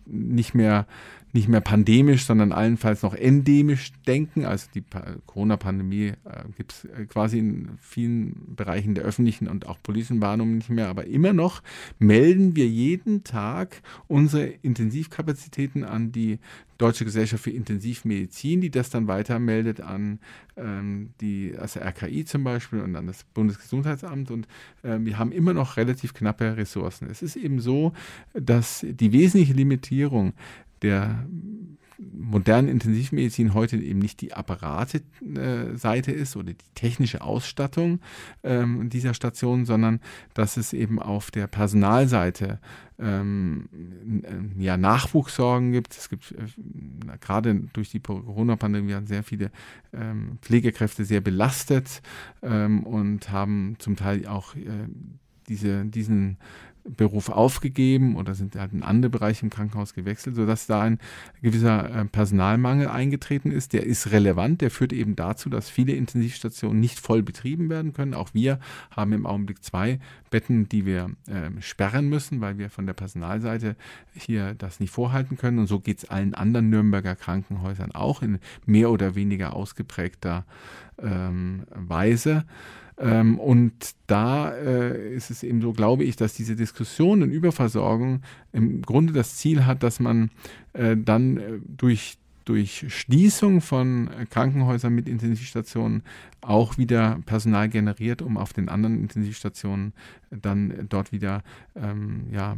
nicht 0.05 0.55
mehr 0.55 0.87
nicht 1.31 1.47
mehr 1.47 1.61
pandemisch, 1.61 2.25
sondern 2.25 2.51
allenfalls 2.51 3.03
noch 3.03 3.13
endemisch 3.13 3.91
denken. 4.07 4.45
Also 4.45 4.67
die 4.73 4.83
Corona-Pandemie 5.25 6.07
äh, 6.07 6.15
gibt 6.57 6.73
es 6.73 6.85
äh, 6.85 7.05
quasi 7.05 7.39
in 7.39 7.77
vielen 7.79 8.55
Bereichen 8.55 8.95
der 8.95 9.03
öffentlichen 9.03 9.47
und 9.47 9.67
auch 9.67 9.77
politischen 9.81 10.21
Warnungen 10.21 10.57
nicht 10.57 10.69
mehr. 10.69 10.87
Aber 10.87 11.05
immer 11.05 11.33
noch 11.33 11.61
melden 11.99 12.55
wir 12.55 12.67
jeden 12.67 13.23
Tag 13.23 13.81
unsere 14.07 14.45
Intensivkapazitäten 14.45 15.83
an 15.83 16.11
die 16.11 16.39
Deutsche 16.79 17.03
Gesellschaft 17.03 17.43
für 17.43 17.51
Intensivmedizin, 17.51 18.61
die 18.61 18.71
das 18.71 18.89
dann 18.89 19.07
weitermeldet 19.07 19.81
an 19.81 20.19
ähm, 20.55 21.09
die 21.19 21.53
also 21.57 21.79
RKI 21.81 22.23
zum 22.23 22.45
Beispiel 22.45 22.79
und 22.79 22.95
an 22.95 23.05
das 23.05 23.25
Bundesgesundheitsamt. 23.33 24.31
Und 24.31 24.47
äh, 24.83 24.97
wir 24.99 25.19
haben 25.19 25.33
immer 25.33 25.53
noch 25.53 25.77
relativ 25.77 26.13
knappe 26.13 26.57
Ressourcen. 26.57 27.09
Es 27.09 27.21
ist 27.21 27.35
eben 27.35 27.59
so, 27.59 27.93
dass 28.33 28.85
die 28.87 29.11
wesentliche 29.11 29.53
Limitierung 29.53 30.33
der 30.81 31.25
modernen 32.29 32.67
Intensivmedizin 32.67 33.53
heute 33.53 33.77
eben 33.77 33.99
nicht 33.99 34.21
die 34.21 34.33
Apparate-Seite 34.33 36.11
ist 36.11 36.35
oder 36.35 36.53
die 36.53 36.57
technische 36.75 37.21
Ausstattung 37.21 37.99
ähm, 38.43 38.89
dieser 38.89 39.13
Station, 39.13 39.65
sondern 39.65 39.99
dass 40.33 40.57
es 40.57 40.73
eben 40.73 40.99
auf 40.99 41.31
der 41.31 41.47
Personalseite 41.47 42.59
ähm, 42.99 43.69
ja, 44.57 44.77
Nachwuchssorgen 44.77 45.71
gibt. 45.71 45.97
Es 45.97 46.09
gibt 46.09 46.31
äh, 46.31 47.17
gerade 47.19 47.55
durch 47.73 47.89
die 47.89 47.99
Corona-Pandemie 47.99 48.95
sehr 49.05 49.23
viele 49.23 49.51
ähm, 49.93 50.37
Pflegekräfte 50.41 51.05
sehr 51.05 51.21
belastet 51.21 52.01
ähm, 52.41 52.83
und 52.83 53.31
haben 53.31 53.75
zum 53.79 53.95
Teil 53.95 54.27
auch 54.27 54.55
äh, 54.55 54.87
diese, 55.47 55.85
diesen 55.85 56.37
Beruf 56.83 57.29
aufgegeben 57.29 58.15
oder 58.15 58.33
sind 58.33 58.55
halt 58.55 58.73
in 58.73 58.83
andere 58.83 59.09
Bereiche 59.09 59.45
im 59.45 59.49
Krankenhaus 59.49 59.93
gewechselt, 59.93 60.35
sodass 60.35 60.67
da 60.67 60.81
ein 60.81 60.99
gewisser 61.41 61.93
äh, 61.93 62.05
Personalmangel 62.05 62.87
eingetreten 62.87 63.51
ist. 63.51 63.73
Der 63.73 63.85
ist 63.85 64.11
relevant, 64.11 64.61
der 64.61 64.71
führt 64.71 64.93
eben 64.93 65.15
dazu, 65.15 65.49
dass 65.49 65.69
viele 65.69 65.93
Intensivstationen 65.93 66.79
nicht 66.79 66.99
voll 66.99 67.21
betrieben 67.23 67.69
werden 67.69 67.93
können. 67.93 68.13
Auch 68.13 68.33
wir 68.33 68.59
haben 68.91 69.13
im 69.13 69.25
Augenblick 69.25 69.63
zwei 69.63 69.99
Betten, 70.29 70.69
die 70.69 70.85
wir 70.85 71.11
äh, 71.27 71.49
sperren 71.61 72.09
müssen, 72.09 72.41
weil 72.41 72.57
wir 72.57 72.69
von 72.69 72.85
der 72.85 72.93
Personalseite 72.93 73.75
hier 74.13 74.53
das 74.55 74.79
nicht 74.79 74.91
vorhalten 74.91 75.37
können. 75.37 75.59
Und 75.59 75.67
so 75.67 75.79
geht 75.79 75.99
es 75.99 76.09
allen 76.09 76.33
anderen 76.33 76.69
Nürnberger 76.69 77.15
Krankenhäusern 77.15 77.91
auch 77.91 78.21
in 78.21 78.39
mehr 78.65 78.91
oder 78.91 79.15
weniger 79.15 79.53
ausgeprägter 79.53 80.45
ähm, 81.01 81.63
Weise. 81.73 82.45
Ähm, 82.99 83.39
und 83.39 83.73
da 84.07 84.51
äh, 84.51 85.13
ist 85.15 85.31
es 85.31 85.43
eben 85.43 85.61
so, 85.61 85.71
glaube 85.71 86.03
ich, 86.03 86.15
dass 86.15 86.33
diese 86.33 86.55
Diskussion 86.55 87.21
in 87.21 87.31
Überversorgung 87.31 88.21
im 88.51 88.81
Grunde 88.81 89.13
das 89.13 89.37
Ziel 89.37 89.65
hat, 89.65 89.83
dass 89.83 89.99
man 89.99 90.31
äh, 90.73 90.97
dann 90.97 91.37
äh, 91.37 91.59
durch 91.65 92.17
durch 92.49 92.85
Schließung 92.87 93.61
von 93.61 94.09
Krankenhäusern 94.31 94.91
mit 94.91 95.07
Intensivstationen 95.07 96.01
auch 96.41 96.79
wieder 96.79 97.19
Personal 97.27 97.69
generiert, 97.69 98.23
um 98.23 98.37
auf 98.37 98.53
den 98.53 98.69
anderen 98.69 98.99
Intensivstationen 98.99 99.93
dann 100.31 100.87
dort 100.89 101.11
wieder 101.11 101.43
ähm, 101.75 102.25
ja, 102.31 102.57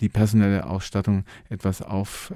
die 0.00 0.10
personelle 0.10 0.66
Ausstattung 0.66 1.24
etwas 1.48 1.80
aufzuwerten. 1.82 2.34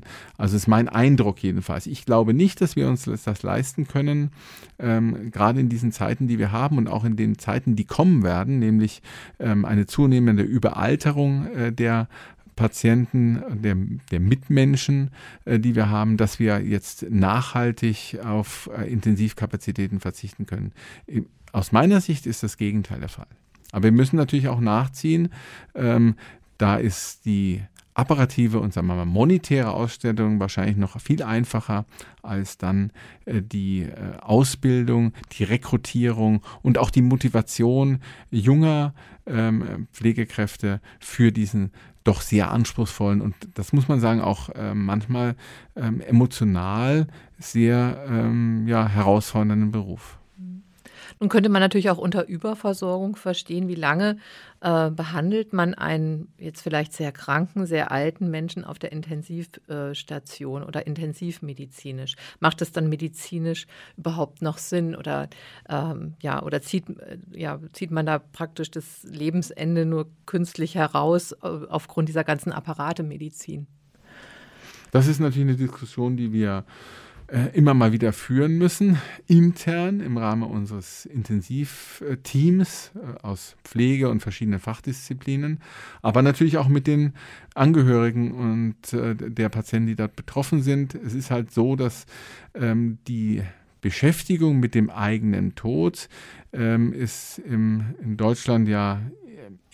Äh, 0.00 0.06
also 0.36 0.56
ist 0.56 0.66
mein 0.66 0.90
Eindruck 0.90 1.42
jedenfalls. 1.42 1.86
Ich 1.86 2.04
glaube 2.04 2.34
nicht, 2.34 2.60
dass 2.60 2.76
wir 2.76 2.88
uns 2.88 3.04
das 3.04 3.42
leisten 3.42 3.88
können, 3.88 4.32
ähm, 4.78 5.30
gerade 5.30 5.60
in 5.60 5.70
diesen 5.70 5.92
Zeiten, 5.92 6.28
die 6.28 6.38
wir 6.38 6.52
haben 6.52 6.76
und 6.76 6.88
auch 6.88 7.04
in 7.04 7.16
den 7.16 7.38
Zeiten, 7.38 7.74
die 7.74 7.84
kommen 7.84 8.22
werden, 8.22 8.58
nämlich 8.58 9.00
ähm, 9.38 9.64
eine 9.64 9.86
zunehmende 9.86 10.42
Überalterung 10.42 11.46
äh, 11.46 11.72
der 11.72 12.08
Patienten, 12.62 13.42
der, 13.60 13.76
der 14.12 14.20
Mitmenschen, 14.20 15.10
äh, 15.46 15.58
die 15.58 15.74
wir 15.74 15.90
haben, 15.90 16.16
dass 16.16 16.38
wir 16.38 16.60
jetzt 16.60 17.10
nachhaltig 17.10 18.20
auf 18.24 18.70
äh, 18.78 18.88
Intensivkapazitäten 18.88 19.98
verzichten 19.98 20.46
können. 20.46 20.72
Aus 21.50 21.72
meiner 21.72 22.00
Sicht 22.00 22.24
ist 22.24 22.44
das 22.44 22.56
Gegenteil 22.56 23.00
der 23.00 23.08
Fall. 23.08 23.26
Aber 23.72 23.82
wir 23.82 23.90
müssen 23.90 24.14
natürlich 24.14 24.46
auch 24.46 24.60
nachziehen. 24.60 25.30
Ähm, 25.74 26.14
da 26.56 26.76
ist 26.76 27.24
die 27.24 27.62
apparative 27.94 28.60
und 28.60 28.72
sagen 28.72 28.86
wir 28.86 28.94
mal 28.94 29.06
monetäre 29.06 29.72
Ausstattung 29.72 30.38
wahrscheinlich 30.38 30.76
noch 30.76 31.00
viel 31.00 31.24
einfacher 31.24 31.84
als 32.22 32.58
dann 32.58 32.92
äh, 33.24 33.42
die 33.42 33.88
Ausbildung, 34.20 35.14
die 35.32 35.42
Rekrutierung 35.42 36.42
und 36.62 36.78
auch 36.78 36.90
die 36.90 37.02
Motivation 37.02 37.98
junger 38.30 38.94
ähm, 39.26 39.88
Pflegekräfte 39.92 40.80
für 41.00 41.32
diesen 41.32 41.72
doch 42.04 42.20
sehr 42.20 42.50
anspruchsvollen 42.50 43.20
und 43.20 43.34
das 43.54 43.72
muss 43.72 43.88
man 43.88 44.00
sagen 44.00 44.20
auch 44.20 44.48
äh, 44.50 44.74
manchmal 44.74 45.36
ähm, 45.76 46.00
emotional 46.00 47.06
sehr 47.38 48.04
ähm, 48.08 48.66
ja, 48.66 48.88
herausfordernden 48.88 49.70
Beruf. 49.70 50.18
Nun 51.22 51.28
könnte 51.28 51.50
man 51.50 51.60
natürlich 51.60 51.88
auch 51.88 51.98
unter 51.98 52.26
Überversorgung 52.26 53.14
verstehen, 53.14 53.68
wie 53.68 53.76
lange 53.76 54.16
äh, 54.60 54.90
behandelt 54.90 55.52
man 55.52 55.72
einen 55.72 56.32
jetzt 56.36 56.62
vielleicht 56.62 56.92
sehr 56.94 57.12
kranken, 57.12 57.64
sehr 57.64 57.92
alten 57.92 58.28
Menschen 58.28 58.64
auf 58.64 58.80
der 58.80 58.90
Intensivstation 58.90 60.64
oder 60.64 60.84
intensivmedizinisch. 60.84 62.16
Macht 62.40 62.60
es 62.60 62.72
dann 62.72 62.88
medizinisch 62.88 63.68
überhaupt 63.96 64.42
noch 64.42 64.58
Sinn 64.58 64.96
oder 64.96 65.28
ähm, 65.68 66.14
ja 66.20 66.42
oder 66.42 66.60
zieht 66.60 66.86
ja 67.30 67.60
zieht 67.72 67.92
man 67.92 68.04
da 68.04 68.18
praktisch 68.18 68.72
das 68.72 69.04
Lebensende 69.04 69.86
nur 69.86 70.08
künstlich 70.26 70.74
heraus 70.74 71.30
äh, 71.30 71.46
aufgrund 71.68 72.08
dieser 72.08 72.24
ganzen 72.24 72.50
Apparate 72.50 73.04
Medizin? 73.04 73.68
Das 74.90 75.06
ist 75.06 75.20
natürlich 75.20 75.50
eine 75.50 75.56
Diskussion, 75.56 76.16
die 76.16 76.32
wir 76.32 76.58
äh, 76.58 77.11
immer 77.54 77.72
mal 77.72 77.92
wieder 77.92 78.12
führen 78.12 78.58
müssen, 78.58 78.98
intern 79.26 80.00
im 80.00 80.18
Rahmen 80.18 80.42
unseres 80.42 81.06
Intensivteams 81.06 82.92
äh, 82.94 83.22
aus 83.22 83.56
Pflege 83.64 84.10
und 84.10 84.20
verschiedenen 84.20 84.60
Fachdisziplinen, 84.60 85.60
aber 86.02 86.20
natürlich 86.20 86.58
auch 86.58 86.68
mit 86.68 86.86
den 86.86 87.14
Angehörigen 87.54 88.32
und 88.32 88.92
äh, 88.92 89.14
der 89.14 89.48
Patienten, 89.48 89.86
die 89.86 89.96
dort 89.96 90.14
betroffen 90.14 90.62
sind. 90.62 90.94
Es 90.94 91.14
ist 91.14 91.30
halt 91.30 91.50
so, 91.50 91.74
dass 91.74 92.04
ähm, 92.54 92.98
die 93.08 93.42
Beschäftigung 93.80 94.60
mit 94.60 94.74
dem 94.74 94.90
eigenen 94.90 95.54
Tod 95.54 96.08
ähm, 96.52 96.92
ist 96.92 97.38
in 97.38 98.16
Deutschland 98.16 98.68
ja 98.68 99.00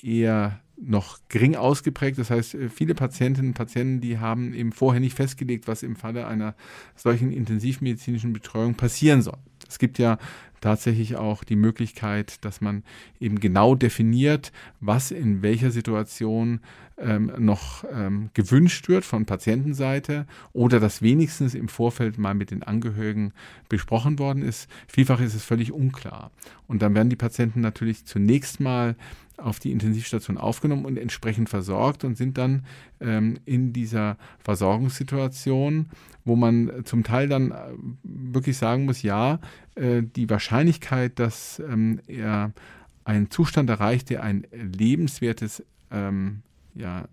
eher 0.02 0.60
noch 0.80 1.18
gering 1.28 1.56
ausgeprägt. 1.56 2.18
Das 2.18 2.30
heißt, 2.30 2.54
äh, 2.54 2.68
viele 2.68 2.94
Patientinnen 2.94 3.50
und 3.50 3.54
Patienten, 3.54 4.00
die 4.00 4.18
haben 4.18 4.54
eben 4.54 4.72
vorher 4.72 5.00
nicht 5.00 5.16
festgelegt, 5.16 5.68
was 5.68 5.82
im 5.82 5.96
Falle 5.96 6.26
einer 6.26 6.54
solchen 6.94 7.32
intensivmedizinischen 7.32 8.32
Betreuung 8.32 8.74
passieren 8.74 9.22
soll. 9.22 9.38
Es 9.68 9.78
gibt 9.78 9.98
ja 9.98 10.18
tatsächlich 10.60 11.16
auch 11.16 11.44
die 11.44 11.56
Möglichkeit, 11.56 12.44
dass 12.44 12.60
man 12.60 12.82
eben 13.20 13.38
genau 13.38 13.74
definiert, 13.74 14.52
was 14.80 15.10
in 15.10 15.42
welcher 15.42 15.70
Situation 15.70 16.60
ähm, 16.98 17.30
noch 17.38 17.84
ähm, 17.92 18.30
gewünscht 18.34 18.88
wird 18.88 19.04
von 19.04 19.24
Patientenseite 19.24 20.26
oder 20.52 20.80
dass 20.80 21.02
wenigstens 21.02 21.54
im 21.54 21.68
Vorfeld 21.68 22.18
mal 22.18 22.34
mit 22.34 22.50
den 22.50 22.62
Angehörigen 22.62 23.32
besprochen 23.68 24.18
worden 24.18 24.42
ist. 24.42 24.68
Vielfach 24.88 25.20
ist 25.20 25.34
es 25.34 25.44
völlig 25.44 25.72
unklar. 25.72 26.32
Und 26.66 26.82
dann 26.82 26.94
werden 26.94 27.10
die 27.10 27.16
Patienten 27.16 27.60
natürlich 27.60 28.04
zunächst 28.04 28.58
mal 28.58 28.96
auf 29.38 29.58
die 29.58 29.72
Intensivstation 29.72 30.36
aufgenommen 30.36 30.84
und 30.84 30.98
entsprechend 30.98 31.48
versorgt 31.48 32.04
und 32.04 32.16
sind 32.16 32.38
dann 32.38 32.64
ähm, 33.00 33.38
in 33.44 33.72
dieser 33.72 34.16
Versorgungssituation, 34.40 35.86
wo 36.24 36.36
man 36.36 36.84
zum 36.84 37.04
Teil 37.04 37.28
dann 37.28 37.52
äh, 37.52 37.54
wirklich 38.02 38.58
sagen 38.58 38.84
muss, 38.84 39.02
ja, 39.02 39.40
äh, 39.76 40.02
die 40.02 40.28
Wahrscheinlichkeit, 40.28 41.18
dass 41.18 41.60
ähm, 41.60 42.00
er 42.06 42.52
einen 43.04 43.30
Zustand 43.30 43.70
erreicht, 43.70 44.10
der 44.10 44.22
ein 44.22 44.46
lebenswertes 44.52 45.64
ähm, 45.90 46.42
ja, 46.74 47.08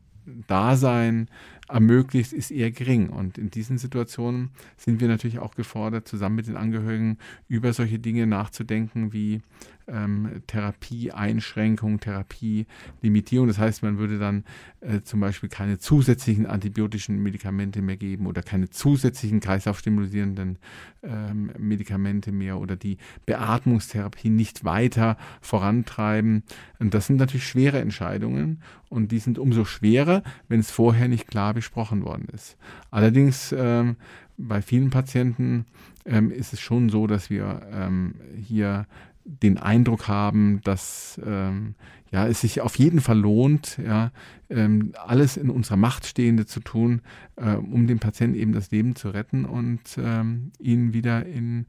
Dasein 0.47 1.29
ermöglicht, 1.67 2.33
ist 2.33 2.51
eher 2.51 2.71
gering. 2.71 3.09
Und 3.09 3.37
in 3.37 3.49
diesen 3.49 3.77
Situationen 3.77 4.49
sind 4.77 4.99
wir 4.99 5.07
natürlich 5.07 5.39
auch 5.39 5.55
gefordert, 5.55 6.07
zusammen 6.07 6.35
mit 6.35 6.47
den 6.47 6.57
Angehörigen 6.57 7.17
über 7.47 7.73
solche 7.73 7.99
Dinge 7.99 8.27
nachzudenken 8.27 9.13
wie 9.13 9.41
ähm, 9.87 10.41
Therapieeinschränkung, 10.47 11.99
Therapielimitierung. 11.99 13.47
Das 13.47 13.57
heißt, 13.57 13.83
man 13.83 13.97
würde 13.97 14.19
dann 14.19 14.43
äh, 14.81 15.01
zum 15.01 15.19
Beispiel 15.19 15.49
keine 15.49 15.77
zusätzlichen 15.77 16.45
antibiotischen 16.45 17.21
Medikamente 17.21 17.81
mehr 17.81 17.97
geben 17.97 18.27
oder 18.27 18.41
keine 18.41 18.69
zusätzlichen 18.69 19.39
kreislaufstimulierenden 19.39 20.57
ähm, 21.03 21.51
Medikamente 21.57 22.31
mehr 22.31 22.59
oder 22.59 22.75
die 22.75 22.97
Beatmungstherapie 23.25 24.29
nicht 24.29 24.65
weiter 24.65 25.17
vorantreiben. 25.41 26.43
Und 26.79 26.93
das 26.93 27.07
sind 27.07 27.17
natürlich 27.17 27.47
schwere 27.47 27.79
Entscheidungen 27.79 28.61
und 28.89 29.11
die 29.11 29.19
sind 29.19 29.39
umso 29.39 29.65
schwerer, 29.65 30.23
wenn 30.47 30.59
es 30.59 30.71
vorher 30.71 31.07
nicht 31.07 31.27
klar 31.27 31.53
besprochen 31.53 32.03
worden 32.03 32.27
ist. 32.33 32.57
Allerdings 32.91 33.53
ähm, 33.57 33.97
bei 34.37 34.61
vielen 34.61 34.89
Patienten 34.89 35.65
ähm, 36.05 36.31
ist 36.31 36.53
es 36.53 36.59
schon 36.59 36.89
so, 36.89 37.07
dass 37.07 37.29
wir 37.29 37.61
ähm, 37.71 38.15
hier 38.35 38.85
den 39.25 39.57
Eindruck 39.57 40.07
haben, 40.07 40.61
dass 40.63 41.19
ähm, 41.25 41.75
ja, 42.11 42.27
es 42.27 42.41
sich 42.41 42.61
auf 42.61 42.77
jeden 42.77 43.01
Fall 43.01 43.19
lohnt, 43.19 43.77
ja, 43.83 44.11
ähm, 44.49 44.93
alles 45.05 45.35
in 45.35 45.49
unserer 45.49 45.77
Macht 45.77 46.05
Stehende 46.05 46.45
zu 46.45 46.59
tun, 46.59 47.01
äh, 47.35 47.55
um 47.55 47.87
dem 47.87 47.99
Patienten 47.99 48.37
eben 48.37 48.53
das 48.53 48.71
Leben 48.71 48.95
zu 48.95 49.09
retten 49.09 49.45
und 49.45 49.81
ähm, 49.97 50.51
ihn 50.59 50.93
wieder 50.93 51.25
in 51.25 51.65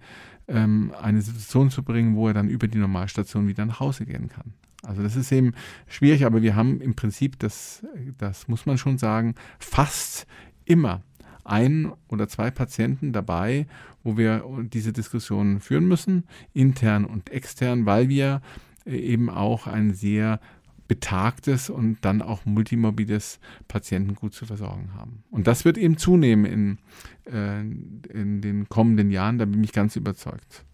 ähm, 0.46 0.92
eine 1.00 1.22
Situation 1.22 1.70
zu 1.70 1.82
bringen, 1.82 2.14
wo 2.14 2.28
er 2.28 2.34
dann 2.34 2.48
über 2.48 2.68
die 2.68 2.78
Normalstation 2.78 3.48
wieder 3.48 3.64
nach 3.66 3.80
Hause 3.80 4.04
gehen 4.04 4.28
kann. 4.28 4.52
Also 4.82 5.02
das 5.02 5.16
ist 5.16 5.32
eben 5.32 5.52
schwierig, 5.88 6.24
aber 6.26 6.42
wir 6.42 6.54
haben 6.54 6.80
im 6.80 6.94
Prinzip, 6.94 7.38
das, 7.38 7.84
das 8.18 8.46
muss 8.46 8.66
man 8.66 8.78
schon 8.78 8.98
sagen, 8.98 9.34
fast 9.58 10.26
immer 10.64 11.02
ein 11.46 11.92
oder 12.08 12.28
zwei 12.28 12.50
Patienten 12.50 13.12
dabei, 13.12 13.66
wo 14.02 14.16
wir 14.16 14.44
diese 14.72 14.92
Diskussion 14.92 15.60
führen 15.60 15.88
müssen, 15.88 16.24
intern 16.52 17.04
und 17.04 17.30
extern, 17.30 17.86
weil 17.86 18.08
wir 18.08 18.40
eben 18.84 19.30
auch 19.30 19.66
ein 19.66 19.94
sehr 19.94 20.40
betagtes 20.88 21.68
und 21.70 21.98
dann 22.04 22.22
auch 22.22 22.44
multimorbides 22.44 23.40
Patienten 23.68 24.14
gut 24.14 24.34
zu 24.34 24.46
versorgen 24.46 24.92
haben. 24.94 25.24
Und 25.30 25.46
das 25.46 25.64
wird 25.64 25.78
eben 25.78 25.98
zunehmen 25.98 26.44
in, 26.44 26.78
äh, 27.32 27.60
in 27.60 28.40
den 28.40 28.68
kommenden 28.68 29.10
Jahren, 29.10 29.38
da 29.38 29.44
bin 29.44 29.64
ich 29.64 29.72
ganz 29.72 29.96
überzeugt. 29.96 30.64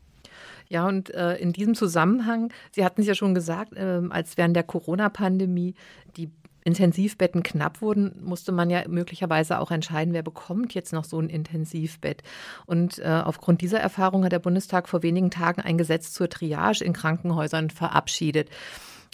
Ja, 0.69 0.87
und 0.87 1.13
äh, 1.15 1.37
in 1.37 1.53
diesem 1.53 1.75
Zusammenhang, 1.75 2.53
Sie 2.71 2.85
hatten 2.85 3.03
es 3.03 3.07
ja 3.07 3.15
schon 3.15 3.35
gesagt, 3.35 3.75
äh, 3.75 4.01
als 4.09 4.39
während 4.39 4.57
der 4.57 4.63
Corona-Pandemie 4.63 5.75
die 6.17 6.31
Intensivbetten 6.65 7.43
knapp 7.43 7.83
wurden, 7.83 8.15
musste 8.23 8.53
man 8.53 8.71
ja 8.71 8.87
möglicherweise 8.89 9.59
auch 9.59 9.71
entscheiden, 9.71 10.15
wer 10.15 10.23
bekommt 10.23 10.75
jetzt 10.75 10.93
noch 10.93 11.05
so 11.05 11.19
ein 11.19 11.29
Intensivbett. 11.29 12.23
Und 12.67 12.99
äh, 12.99 13.23
aufgrund 13.25 13.61
dieser 13.61 13.81
Erfahrung 13.81 14.25
hat 14.25 14.33
der 14.33 14.39
Bundestag 14.39 14.89
vor 14.89 15.03
wenigen 15.03 15.31
Tagen 15.31 15.61
ein 15.61 15.79
Gesetz 15.79 16.13
zur 16.13 16.29
Triage 16.29 16.85
in 16.85 16.93
Krankenhäusern 16.93 17.71
verabschiedet. 17.71 18.49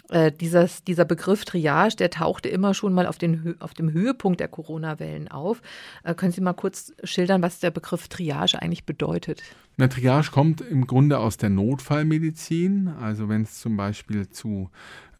Äh, 0.09 0.31
dieses, 0.31 0.83
dieser 0.83 1.05
Begriff 1.05 1.45
Triage, 1.45 1.95
der 1.95 2.09
tauchte 2.09 2.49
immer 2.49 2.73
schon 2.73 2.93
mal 2.93 3.05
auf, 3.05 3.17
den, 3.17 3.55
auf 3.59 3.73
dem 3.73 3.91
Höhepunkt 3.91 4.39
der 4.39 4.47
Corona-Wellen 4.47 5.29
auf. 5.29 5.61
Äh, 6.03 6.15
können 6.15 6.31
Sie 6.31 6.41
mal 6.41 6.53
kurz 6.53 6.93
schildern, 7.03 7.41
was 7.41 7.59
der 7.59 7.71
Begriff 7.71 8.07
Triage 8.07 8.59
eigentlich 8.59 8.85
bedeutet? 8.85 9.43
Eine 9.79 9.87
Triage 9.87 10.31
kommt 10.31 10.59
im 10.59 10.87
Grunde 10.87 11.19
aus 11.19 11.37
der 11.37 11.49
Notfallmedizin. 11.49 12.89
Also 12.89 13.29
wenn 13.29 13.43
es 13.43 13.61
zum 13.61 13.77
Beispiel 13.77 14.27
zu 14.29 14.69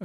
äh, 0.00 0.04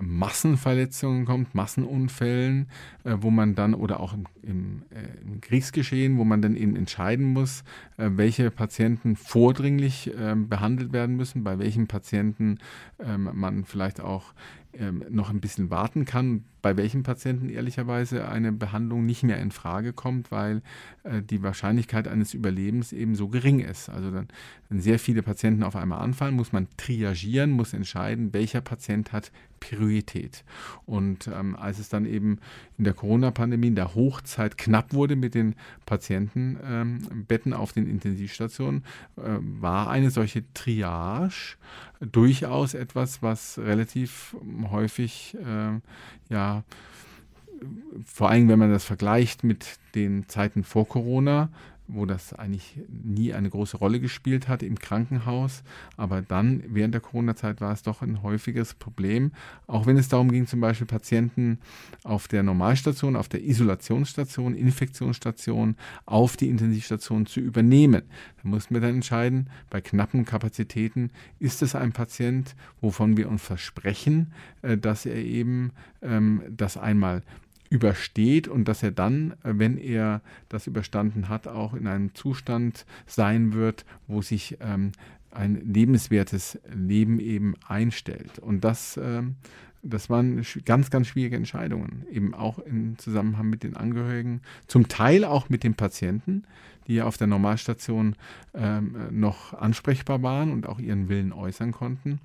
Massenverletzungen 0.00 1.26
kommt, 1.26 1.54
Massenunfällen, 1.54 2.70
äh, 3.04 3.16
wo 3.20 3.28
man 3.30 3.54
dann 3.54 3.74
oder 3.74 4.00
auch 4.00 4.14
im, 4.14 4.24
im, 4.40 4.82
äh, 4.88 5.20
im, 5.20 5.42
Kriegsgeschehen, 5.42 6.16
wo 6.16 6.24
man 6.24 6.40
dann 6.40 6.56
eben 6.56 6.74
entscheiden 6.74 7.34
muss, 7.34 7.64
äh, 7.98 8.08
welche 8.14 8.50
Patienten 8.50 9.14
vordringlich 9.14 10.10
ähm, 10.18 10.48
behandelt 10.48 10.94
werden 10.94 11.16
müssen, 11.16 11.44
bei 11.44 11.58
welchen 11.58 11.86
Patienten 11.86 12.60
ähm, 12.98 13.28
man 13.34 13.66
vielleicht 13.66 14.00
auch 14.00 14.32
ähm, 14.72 15.04
noch 15.10 15.28
ein 15.28 15.40
bisschen 15.40 15.68
warten 15.68 16.06
kann, 16.06 16.44
bei 16.66 16.76
welchen 16.76 17.04
Patienten 17.04 17.48
ehrlicherweise 17.48 18.26
eine 18.26 18.50
Behandlung 18.50 19.06
nicht 19.06 19.22
mehr 19.22 19.38
in 19.38 19.52
Frage 19.52 19.92
kommt, 19.92 20.32
weil 20.32 20.62
äh, 21.04 21.22
die 21.22 21.44
Wahrscheinlichkeit 21.44 22.08
eines 22.08 22.34
Überlebens 22.34 22.92
eben 22.92 23.14
so 23.14 23.28
gering 23.28 23.60
ist. 23.60 23.88
Also 23.88 24.10
dann, 24.10 24.26
wenn 24.68 24.80
sehr 24.80 24.98
viele 24.98 25.22
Patienten 25.22 25.62
auf 25.62 25.76
einmal 25.76 26.00
anfallen, 26.00 26.34
muss 26.34 26.52
man 26.52 26.66
triagieren, 26.76 27.52
muss 27.52 27.72
entscheiden, 27.72 28.32
welcher 28.32 28.62
Patient 28.62 29.12
hat 29.12 29.30
Priorität. 29.60 30.44
Und 30.86 31.28
ähm, 31.28 31.56
als 31.56 31.78
es 31.78 31.88
dann 31.88 32.04
eben 32.04 32.38
in 32.78 32.84
der 32.84 32.94
Corona-Pandemie 32.94 33.68
in 33.68 33.74
der 33.74 33.94
Hochzeit 33.94 34.58
knapp 34.58 34.92
wurde 34.92 35.16
mit 35.16 35.34
den 35.34 35.54
Patientenbetten 35.86 37.52
ähm, 37.52 37.58
auf 37.58 37.72
den 37.72 37.88
Intensivstationen, 37.88 38.84
äh, 39.16 39.38
war 39.40 39.88
eine 39.88 40.10
solche 40.10 40.42
Triage 40.52 41.56
durchaus 42.00 42.74
etwas, 42.74 43.22
was 43.22 43.58
relativ 43.58 44.36
häufig 44.70 45.36
äh, 45.44 45.80
ja 46.28 46.55
vor 48.04 48.30
allem 48.30 48.48
wenn 48.48 48.58
man 48.58 48.70
das 48.70 48.84
vergleicht 48.84 49.44
mit 49.44 49.78
den 49.94 50.28
Zeiten 50.28 50.64
vor 50.64 50.86
Corona, 50.86 51.48
wo 51.88 52.06
das 52.06 52.32
eigentlich 52.32 52.78
nie 52.88 53.32
eine 53.32 53.50
große 53.50 53.76
Rolle 53.76 54.00
gespielt 54.00 54.48
hat 54.48 54.62
im 54.62 54.78
Krankenhaus. 54.78 55.62
Aber 55.96 56.22
dann, 56.22 56.62
während 56.68 56.94
der 56.94 57.00
Corona-Zeit, 57.00 57.60
war 57.60 57.72
es 57.72 57.82
doch 57.82 58.02
ein 58.02 58.22
häufiges 58.22 58.74
Problem. 58.74 59.32
Auch 59.66 59.86
wenn 59.86 59.96
es 59.96 60.08
darum 60.08 60.30
ging, 60.30 60.46
zum 60.46 60.60
Beispiel 60.60 60.86
Patienten 60.86 61.58
auf 62.02 62.28
der 62.28 62.42
Normalstation, 62.42 63.16
auf 63.16 63.28
der 63.28 63.42
Isolationsstation, 63.42 64.54
Infektionsstation, 64.54 65.76
auf 66.06 66.36
die 66.36 66.48
Intensivstation 66.48 67.26
zu 67.26 67.40
übernehmen. 67.40 68.02
Da 68.42 68.48
mussten 68.48 68.74
wir 68.74 68.80
dann 68.80 68.96
entscheiden, 68.96 69.50
bei 69.70 69.80
knappen 69.80 70.24
Kapazitäten, 70.24 71.10
ist 71.38 71.62
es 71.62 71.74
ein 71.74 71.92
Patient, 71.92 72.54
wovon 72.80 73.16
wir 73.16 73.28
uns 73.28 73.42
versprechen, 73.42 74.32
äh, 74.62 74.76
dass 74.76 75.06
er 75.06 75.16
eben 75.16 75.72
ähm, 76.02 76.42
das 76.48 76.76
einmal 76.76 77.22
übersteht 77.70 78.48
und 78.48 78.66
dass 78.66 78.82
er 78.82 78.90
dann, 78.90 79.32
äh, 79.42 79.54
wenn 79.54 79.78
er 79.78 80.22
das 80.48 80.66
überstanden 80.66 81.28
hat, 81.28 81.48
auch 81.48 81.74
in 81.74 81.86
einem 81.86 82.14
Zustand 82.14 82.86
sein 83.06 83.52
wird, 83.52 83.84
wo 84.06 84.22
sich 84.22 84.58
ähm, 84.60 84.92
ein 85.30 85.54
lebenswertes 85.72 86.58
Leben 86.72 87.20
eben 87.20 87.54
einstellt. 87.66 88.38
Und 88.38 88.64
das, 88.64 88.98
ähm, 89.02 89.36
das 89.82 90.10
waren 90.10 90.42
ganz, 90.64 90.90
ganz 90.90 91.08
schwierige 91.08 91.36
Entscheidungen, 91.36 92.06
eben 92.10 92.34
auch 92.34 92.58
im 92.58 92.98
Zusammenhang 92.98 93.50
mit 93.50 93.62
den 93.62 93.76
Angehörigen, 93.76 94.40
zum 94.66 94.88
Teil 94.88 95.24
auch 95.24 95.48
mit 95.48 95.62
den 95.62 95.74
Patienten, 95.74 96.44
die 96.86 97.02
auf 97.02 97.16
der 97.16 97.26
Normalstation 97.26 98.16
ähm, 98.54 98.96
noch 99.10 99.54
ansprechbar 99.54 100.22
waren 100.22 100.52
und 100.52 100.66
auch 100.66 100.78
ihren 100.78 101.08
Willen 101.08 101.32
äußern 101.32 101.72
konnten. 101.72 102.20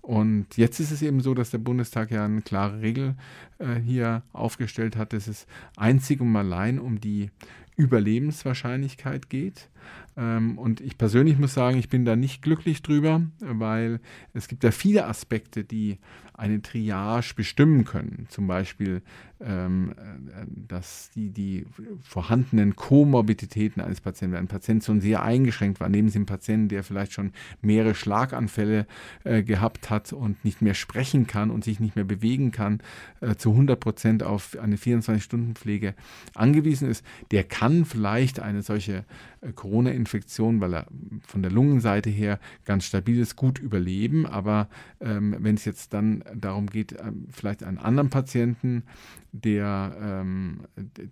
Und 0.00 0.56
jetzt 0.56 0.80
ist 0.80 0.90
es 0.90 1.00
eben 1.00 1.20
so, 1.20 1.32
dass 1.32 1.50
der 1.50 1.58
Bundestag 1.58 2.10
ja 2.10 2.24
eine 2.24 2.42
klare 2.42 2.80
Regel 2.80 3.14
äh, 3.58 3.76
hier 3.76 4.22
aufgestellt 4.32 4.96
hat, 4.96 5.12
dass 5.12 5.28
es 5.28 5.46
einzig 5.76 6.20
und 6.20 6.34
allein 6.34 6.80
um 6.80 7.00
die 7.00 7.30
Überlebenswahrscheinlichkeit 7.76 9.30
geht. 9.30 9.68
Ähm, 10.16 10.58
und 10.58 10.80
ich 10.80 10.98
persönlich 10.98 11.38
muss 11.38 11.54
sagen, 11.54 11.78
ich 11.78 11.88
bin 11.88 12.04
da 12.04 12.16
nicht 12.16 12.42
glücklich 12.42 12.82
drüber, 12.82 13.22
weil 13.40 14.00
es 14.34 14.48
gibt 14.48 14.64
ja 14.64 14.70
viele 14.70 15.06
Aspekte, 15.06 15.64
die 15.64 15.98
eine 16.34 16.60
Triage 16.60 17.34
bestimmen 17.34 17.84
können. 17.84 18.26
Zum 18.28 18.46
Beispiel, 18.46 19.02
dass 20.68 21.10
die, 21.14 21.30
die 21.30 21.66
vorhandenen 22.02 22.76
Komorbiditäten 22.76 23.82
eines 23.82 24.00
Patienten, 24.00 24.34
wenn 24.34 24.44
ein 24.44 24.48
Patient 24.48 24.84
schon 24.84 25.00
sehr 25.00 25.22
eingeschränkt 25.22 25.80
war, 25.80 25.88
nehmen 25.88 26.08
Sie 26.08 26.18
einen 26.18 26.26
Patienten, 26.26 26.68
der 26.68 26.84
vielleicht 26.84 27.12
schon 27.12 27.32
mehrere 27.60 27.94
Schlaganfälle 27.94 28.86
äh, 29.24 29.42
gehabt 29.42 29.90
hat 29.90 30.12
und 30.12 30.44
nicht 30.44 30.62
mehr 30.62 30.74
sprechen 30.74 31.26
kann 31.26 31.50
und 31.50 31.64
sich 31.64 31.80
nicht 31.80 31.96
mehr 31.96 32.04
bewegen 32.04 32.52
kann, 32.52 32.80
äh, 33.20 33.34
zu 33.34 33.50
100 33.50 33.80
Prozent 33.80 34.22
auf 34.22 34.56
eine 34.58 34.76
24-Stunden-Pflege 34.76 35.94
angewiesen 36.34 36.88
ist, 36.88 37.04
der 37.30 37.44
kann 37.44 37.84
vielleicht 37.84 38.40
eine 38.40 38.62
solche 38.62 38.98
äh, 38.98 39.04
Corona-Infektion, 39.54 40.60
weil 40.60 40.74
er 40.74 40.86
von 41.26 41.42
der 41.42 41.50
Lungenseite 41.50 42.10
her 42.10 42.38
ganz 42.64 42.84
stabil 42.84 43.18
ist, 43.18 43.36
gut 43.36 43.58
überleben. 43.58 44.26
Aber 44.26 44.68
ähm, 45.00 45.36
wenn 45.38 45.56
es 45.56 45.64
jetzt 45.64 45.92
dann 45.92 46.22
darum 46.34 46.66
geht, 46.66 46.92
ähm, 46.92 47.26
vielleicht 47.30 47.64
einen 47.64 47.78
anderen 47.78 48.10
Patienten, 48.10 48.84
der 49.32 49.96
ähm, 50.00 50.60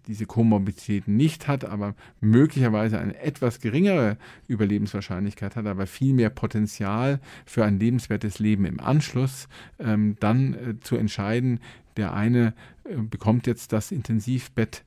diese 0.07 0.27
Komorbiditäten 0.27 1.16
nicht 1.16 1.49
hat, 1.49 1.64
aber 1.64 1.95
möglicherweise 2.21 2.99
eine 2.99 3.19
etwas 3.19 3.61
geringere 3.61 4.16
Überlebenswahrscheinlichkeit 4.47 5.57
hat, 5.57 5.66
aber 5.66 5.87
viel 5.87 6.12
mehr 6.14 6.31
Potenzial 6.31 7.21
für 7.47 7.64
ein 7.64 7.81
lebenswertes 7.81 8.38
Leben 8.38 8.64
im 8.66 8.79
Anschluss, 8.79 9.49
ähm, 9.79 10.16
dann 10.21 10.55
äh, 10.55 10.81
zu 10.81 10.97
entscheiden, 10.97 11.61
der 11.97 12.12
eine 12.12 12.55
äh, 12.85 12.97
bekommt 12.97 13.47
jetzt 13.47 13.73
das 13.73 13.90
Intensivbett 13.90 14.85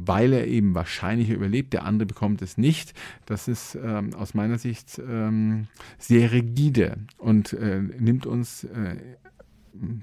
weil 0.00 0.32
er 0.32 0.46
eben 0.46 0.74
wahrscheinlich 0.74 1.28
überlebt, 1.28 1.72
der 1.72 1.84
andere 1.84 2.06
bekommt 2.06 2.40
es 2.40 2.56
nicht. 2.56 2.94
Das 3.26 3.48
ist 3.48 3.76
ähm, 3.82 4.14
aus 4.14 4.32
meiner 4.32 4.58
Sicht 4.58 5.00
ähm, 5.04 5.66
sehr 5.98 6.30
rigide 6.30 6.98
und 7.18 7.52
äh, 7.52 7.80
nimmt 7.80 8.24
uns 8.24 8.64
äh, 8.64 8.96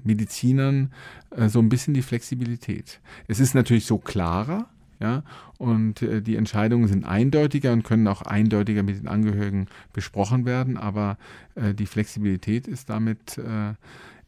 Medizinern 0.04 0.92
äh, 1.30 1.48
so 1.48 1.60
ein 1.60 1.70
bisschen 1.70 1.94
die 1.94 2.02
Flexibilität. 2.02 3.00
Es 3.26 3.40
ist 3.40 3.54
natürlich 3.54 3.86
so 3.86 3.96
klarer, 3.96 4.68
ja, 5.00 5.24
und 5.56 6.02
äh, 6.02 6.20
die 6.20 6.36
Entscheidungen 6.36 6.88
sind 6.88 7.04
eindeutiger 7.04 7.72
und 7.72 7.82
können 7.82 8.06
auch 8.06 8.22
eindeutiger 8.22 8.82
mit 8.82 8.98
den 8.98 9.08
Angehörigen 9.08 9.66
besprochen 9.94 10.44
werden, 10.44 10.76
aber 10.76 11.16
äh, 11.54 11.72
die 11.72 11.86
Flexibilität 11.86 12.68
ist 12.68 12.90
damit 12.90 13.38
äh, 13.38 13.72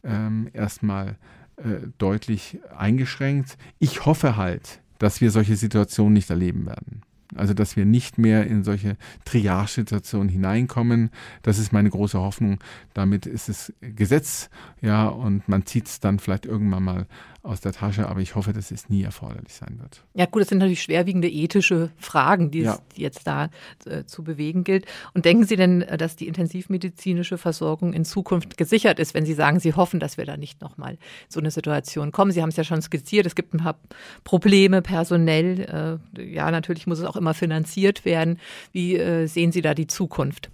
ähm, 0.03 0.49
erstmal 0.53 1.17
äh, 1.57 1.87
deutlich 1.99 2.59
eingeschränkt. 2.75 3.57
Ich 3.77 4.05
hoffe 4.05 4.35
halt, 4.35 4.81
dass 4.99 5.21
wir 5.21 5.31
solche 5.31 5.55
Situationen 5.55 6.13
nicht 6.13 6.29
erleben 6.29 6.65
werden. 6.65 7.01
Also 7.35 7.53
dass 7.53 7.75
wir 7.75 7.85
nicht 7.85 8.17
mehr 8.17 8.47
in 8.47 8.63
solche 8.63 8.97
Triage-Situationen 9.25 10.29
hineinkommen. 10.29 11.11
Das 11.43 11.59
ist 11.59 11.71
meine 11.71 11.89
große 11.89 12.19
Hoffnung. 12.19 12.59
Damit 12.93 13.25
ist 13.25 13.49
es 13.49 13.73
Gesetz, 13.81 14.49
ja, 14.81 15.07
und 15.07 15.47
man 15.47 15.65
zieht 15.65 15.87
es 15.87 15.99
dann 15.99 16.19
vielleicht 16.19 16.45
irgendwann 16.45 16.83
mal 16.83 17.07
aus 17.41 17.61
der 17.61 17.71
Tasche, 17.71 18.07
aber 18.09 18.19
ich 18.19 18.35
hoffe, 18.35 18.51
dass 18.51 18.69
es 18.69 18.89
nie 18.89 19.03
erforderlich 19.03 19.53
sein 19.53 19.79
wird. 19.79 20.03
Ja 20.13 20.25
gut, 20.25 20.41
das 20.41 20.49
sind 20.49 20.57
natürlich 20.57 20.81
schwerwiegende 20.81 21.29
ethische 21.29 21.89
Fragen, 21.97 22.51
die, 22.51 22.61
ja. 22.61 22.73
es 22.73 22.97
jetzt 22.97 23.25
da 23.25 23.49
äh, 23.85 24.03
zu 24.03 24.23
bewegen 24.23 24.65
gilt. 24.65 24.85
Und 25.13 25.25
denken 25.25 25.45
Sie 25.45 25.55
denn, 25.55 25.81
äh, 25.81 25.97
dass 25.97 26.17
die 26.17 26.27
intensivmedizinische 26.27 27.37
Versorgung 27.37 27.93
in 27.93 28.03
Zukunft 28.03 28.57
gesichert 28.57 28.99
ist, 28.99 29.13
wenn 29.13 29.25
Sie 29.25 29.33
sagen, 29.33 29.59
Sie 29.59 29.73
hoffen, 29.73 29.99
dass 29.99 30.17
wir 30.17 30.25
da 30.25 30.35
nicht 30.35 30.61
nochmal 30.61 30.97
so 31.29 31.39
eine 31.39 31.51
Situation 31.51 32.11
kommen? 32.11 32.31
Sie 32.31 32.41
haben 32.41 32.49
es 32.49 32.57
ja 32.57 32.65
schon 32.65 32.81
skizziert, 32.81 33.25
es 33.25 33.35
gibt 33.35 33.53
ein 33.53 33.59
paar 33.59 33.79
Probleme 34.25 34.81
personell. 34.81 35.99
Äh, 36.17 36.33
ja, 36.33 36.51
natürlich 36.51 36.87
muss 36.87 36.99
es 36.99 37.05
auch 37.05 37.15
immer 37.15 37.33
finanziert 37.33 38.03
werden. 38.03 38.37
Wie 38.73 38.97
äh, 38.97 39.27
sehen 39.27 39.53
Sie 39.53 39.61
da 39.61 39.73
die 39.73 39.87
Zukunft? 39.87 40.51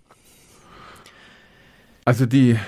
Also 2.06 2.28
die, 2.28 2.60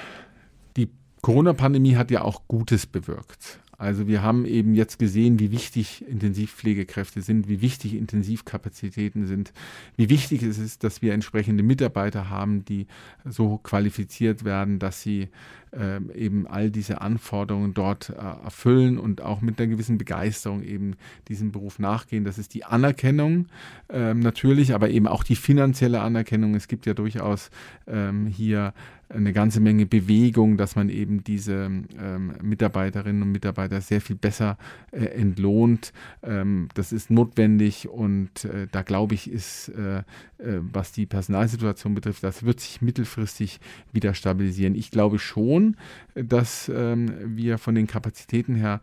die 0.75 0.89
Corona-Pandemie 1.21 1.95
hat 1.95 2.09
ja 2.09 2.23
auch 2.23 2.41
Gutes 2.47 2.87
bewirkt. 2.87 3.59
Also 3.79 4.07
wir 4.07 4.23
haben 4.23 4.45
eben 4.45 4.73
jetzt 4.73 4.97
gesehen, 4.97 5.39
wie 5.39 5.51
wichtig 5.51 6.03
Intensivpflegekräfte 6.07 7.21
sind, 7.21 7.47
wie 7.47 7.61
wichtig 7.61 7.93
Intensivkapazitäten 7.93 9.27
sind, 9.27 9.53
wie 9.97 10.09
wichtig 10.09 10.41
es 10.41 10.57
ist, 10.57 10.83
dass 10.83 11.03
wir 11.03 11.13
entsprechende 11.13 11.61
Mitarbeiter 11.61 12.31
haben, 12.31 12.65
die 12.65 12.87
so 13.23 13.59
qualifiziert 13.59 14.43
werden, 14.43 14.79
dass 14.79 15.03
sie 15.03 15.29
äh, 15.71 16.01
eben 16.15 16.47
all 16.47 16.71
diese 16.71 17.01
Anforderungen 17.01 17.75
dort 17.75 18.09
äh, 18.09 18.13
erfüllen 18.15 18.97
und 18.97 19.21
auch 19.21 19.41
mit 19.41 19.59
einer 19.59 19.69
gewissen 19.69 19.99
Begeisterung 19.99 20.63
eben 20.63 20.95
diesem 21.27 21.51
Beruf 21.51 21.77
nachgehen. 21.77 22.23
Das 22.23 22.39
ist 22.39 22.55
die 22.55 22.63
Anerkennung 22.63 23.45
äh, 23.89 24.15
natürlich, 24.15 24.73
aber 24.73 24.89
eben 24.89 25.07
auch 25.07 25.23
die 25.23 25.35
finanzielle 25.35 26.01
Anerkennung. 26.01 26.55
Es 26.55 26.67
gibt 26.67 26.87
ja 26.87 26.95
durchaus 26.95 27.51
ähm, 27.85 28.25
hier 28.25 28.73
eine 29.09 29.31
ganze 29.31 29.59
Menge 29.59 29.85
Bewegung, 29.85 30.57
dass 30.57 30.75
man 30.75 30.89
eben 30.89 31.23
diese 31.23 31.53
ähm, 31.99 32.33
Mitarbeiterinnen 32.41 33.21
und 33.21 33.31
Mitarbeiter 33.31 33.79
sehr 33.81 34.01
viel 34.01 34.15
besser 34.15 34.57
äh, 34.91 35.05
entlohnt. 35.05 35.93
Ähm, 36.23 36.67
das 36.73 36.91
ist 36.91 37.09
notwendig 37.09 37.87
und 37.87 38.45
äh, 38.45 38.67
da 38.71 38.81
glaube 38.81 39.15
ich, 39.15 39.31
ist, 39.31 39.69
äh, 39.69 39.99
äh, 39.99 40.03
was 40.37 40.91
die 40.91 41.05
Personalsituation 41.05 41.95
betrifft, 41.95 42.23
das 42.23 42.43
wird 42.43 42.59
sich 42.59 42.81
mittelfristig 42.81 43.59
wieder 43.93 44.13
stabilisieren. 44.13 44.75
Ich 44.75 44.91
glaube 44.91 45.19
schon, 45.19 45.77
dass 46.15 46.69
ähm, 46.73 47.13
wir 47.23 47.57
von 47.57 47.75
den 47.75 47.87
Kapazitäten 47.87 48.55
her 48.55 48.81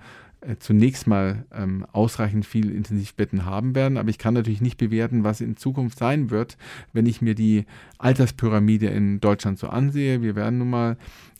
zunächst 0.59 1.07
mal 1.07 1.45
ähm, 1.53 1.87
ausreichend 1.93 2.47
viel 2.47 2.71
Intensivbetten 2.71 3.45
haben 3.45 3.75
werden. 3.75 3.99
Aber 3.99 4.11
ich 4.11 4.19
kann 4.19 4.35
natürlich 4.35 4.61
nicht 4.61 4.79
bewerten, 4.79 5.25
was 5.25 5.41
in 5.41 5.57
Zukunft 5.57 5.99
sein 5.99 6.31
wird, 6.31 6.57
wenn 6.93 7.07
ich 7.07 7.23
mir 7.23 7.35
die 7.35 7.65
Alterspyramide 7.99 8.87
in 8.87 9.21
Deutschland 9.21 9.59
so 9.59 9.69
ansehe. 9.69 10.23
Wir 10.23 10.37
werden 10.37 10.59
nun 10.59 10.71
mal 10.71 10.97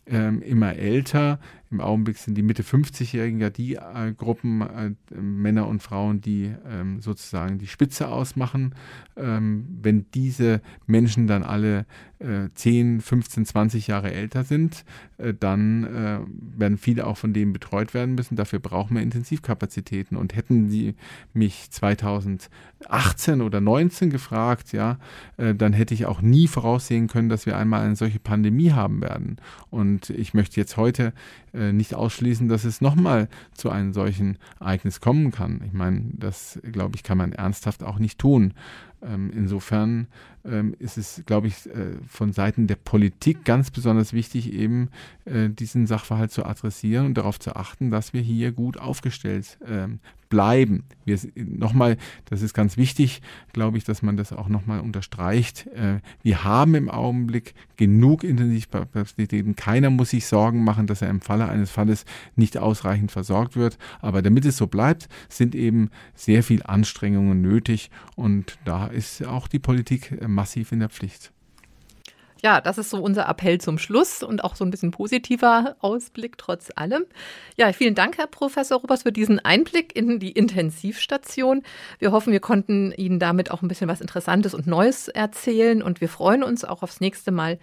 ähm, 0.07 0.41
immer 0.41 0.75
älter. 0.75 1.39
Im 1.71 1.81
Augenblick 1.81 2.17
sind 2.17 2.35
die 2.35 2.43
Mitte 2.43 2.63
50-Jährigen 2.63 3.39
ja 3.39 3.49
die 3.49 3.75
äh, 3.75 4.13
Gruppen, 4.15 4.61
äh, 4.61 4.91
Männer 5.15 5.67
und 5.67 5.81
Frauen, 5.81 6.21
die 6.21 6.53
ähm, 6.69 7.01
sozusagen 7.01 7.57
die 7.57 7.67
Spitze 7.67 8.07
ausmachen. 8.07 8.75
Ähm, 9.17 9.65
wenn 9.81 10.05
diese 10.13 10.61
Menschen 10.85 11.27
dann 11.27 11.43
alle 11.43 11.85
äh, 12.19 12.49
10, 12.53 13.01
15, 13.01 13.45
20 13.45 13.87
Jahre 13.87 14.13
älter 14.13 14.43
sind, 14.43 14.85
äh, 15.17 15.33
dann 15.33 15.83
äh, 15.83 16.19
werden 16.57 16.77
viele 16.77 17.07
auch 17.07 17.17
von 17.17 17.33
denen 17.33 17.53
betreut 17.53 17.93
werden 17.93 18.15
müssen. 18.15 18.35
Dafür 18.35 18.59
brauchen 18.59 18.95
wir 18.95 19.03
Intensivkapazitäten. 19.03 20.17
Und 20.17 20.35
hätten 20.35 20.69
Sie 20.69 20.95
mich 21.33 21.69
2018 21.71 23.41
oder 23.41 23.61
19 23.61 24.09
gefragt, 24.09 24.71
ja, 24.71 24.97
äh, 25.37 25.55
dann 25.55 25.73
hätte 25.73 25.93
ich 25.93 26.05
auch 26.05 26.21
nie 26.21 26.47
voraussehen 26.47 27.07
können, 27.07 27.29
dass 27.29 27.45
wir 27.45 27.57
einmal 27.57 27.85
eine 27.85 27.95
solche 27.95 28.19
Pandemie 28.19 28.71
haben 28.71 29.01
werden. 29.01 29.37
Und 29.69 30.09
ich 30.09 30.33
möchte 30.33 30.59
jetzt 30.59 30.77
heute 30.77 31.13
nicht 31.71 31.93
ausschließen, 31.95 32.47
dass 32.49 32.63
es 32.65 32.81
nochmal 32.81 33.27
zu 33.53 33.69
einem 33.69 33.93
solchen 33.93 34.37
Ereignis 34.59 34.99
kommen 34.99 35.31
kann. 35.31 35.61
Ich 35.65 35.73
meine, 35.73 36.03
das, 36.13 36.59
glaube 36.71 36.95
ich, 36.95 37.03
kann 37.03 37.17
man 37.17 37.31
ernsthaft 37.31 37.83
auch 37.83 37.99
nicht 37.99 38.19
tun. 38.19 38.53
Ähm, 39.01 39.31
insofern 39.33 40.07
ähm, 40.45 40.75
ist 40.79 40.97
es, 40.97 41.23
glaube 41.25 41.47
ich, 41.47 41.65
äh, 41.67 41.97
von 42.07 42.31
Seiten 42.33 42.67
der 42.67 42.75
Politik 42.75 43.45
ganz 43.45 43.71
besonders 43.71 44.13
wichtig, 44.13 44.53
eben 44.53 44.89
äh, 45.25 45.49
diesen 45.49 45.87
Sachverhalt 45.87 46.31
zu 46.31 46.45
adressieren 46.45 47.07
und 47.07 47.15
darauf 47.15 47.39
zu 47.39 47.55
achten, 47.55 47.91
dass 47.91 48.13
wir 48.13 48.21
hier 48.21 48.51
gut 48.51 48.77
aufgestellt 48.77 49.57
ähm, 49.67 49.99
bleiben. 50.29 50.83
Wir, 51.05 51.19
nochmal, 51.35 51.97
das 52.25 52.41
ist 52.41 52.53
ganz 52.53 52.77
wichtig, 52.77 53.21
glaube 53.53 53.77
ich, 53.77 53.83
dass 53.83 54.01
man 54.01 54.17
das 54.17 54.33
auch 54.33 54.47
nochmal 54.47 54.79
unterstreicht. 54.79 55.67
Äh, 55.67 55.99
wir 56.23 56.43
haben 56.43 56.75
im 56.75 56.89
Augenblick 56.89 57.53
genug 57.77 58.23
Intensivkapazitäten. 58.23 59.55
Keiner 59.55 59.89
muss 59.89 60.09
sich 60.09 60.25
Sorgen 60.25 60.63
machen, 60.63 60.87
dass 60.87 61.01
er 61.01 61.09
im 61.09 61.21
Falle 61.21 61.47
eines 61.47 61.71
Falles 61.71 62.05
nicht 62.35 62.57
ausreichend 62.57 63.11
versorgt 63.11 63.55
wird. 63.55 63.77
Aber 64.01 64.21
damit 64.21 64.45
es 64.45 64.57
so 64.57 64.67
bleibt, 64.67 65.07
sind 65.29 65.55
eben 65.55 65.89
sehr 66.15 66.43
viel 66.43 66.63
Anstrengungen 66.63 67.41
nötig. 67.41 67.89
Und 68.15 68.57
da 68.65 68.87
ist 68.87 69.25
auch 69.25 69.47
die 69.47 69.59
Politik 69.59 70.11
äh, 70.19 70.27
massiv 70.35 70.71
in 70.71 70.79
der 70.79 70.89
Pflicht. 70.89 71.31
Ja, 72.45 72.61
das 72.61 72.77
ist 72.77 72.91
so 72.91 73.01
unser 73.01 73.27
Appell 73.27 73.59
zum 73.59 73.79
Schluss 73.79 74.21
und 74.21 74.43
auch 74.43 74.55
so 74.55 74.63
ein 74.63 74.69
bisschen 74.69 74.91
positiver 74.91 75.75
Ausblick 75.79 76.37
trotz 76.37 76.69
allem. 76.75 77.05
Ja, 77.57 77.73
vielen 77.73 77.95
Dank, 77.95 78.19
Herr 78.19 78.27
Professor 78.27 78.79
Rubers, 78.79 79.01
für 79.01 79.11
diesen 79.11 79.39
Einblick 79.39 79.95
in 79.95 80.19
die 80.19 80.31
Intensivstation. 80.31 81.63
Wir 81.97 82.11
hoffen, 82.11 82.31
wir 82.31 82.41
konnten 82.41 82.91
Ihnen 82.91 83.17
damit 83.17 83.49
auch 83.49 83.63
ein 83.63 83.67
bisschen 83.67 83.87
was 83.87 83.99
Interessantes 83.99 84.53
und 84.53 84.67
Neues 84.67 85.07
erzählen 85.07 85.81
und 85.81 86.01
wir 86.01 86.09
freuen 86.09 86.43
uns 86.43 86.63
auch 86.65 86.83
aufs 86.83 86.99
nächste 86.99 87.31
Mal 87.31 87.57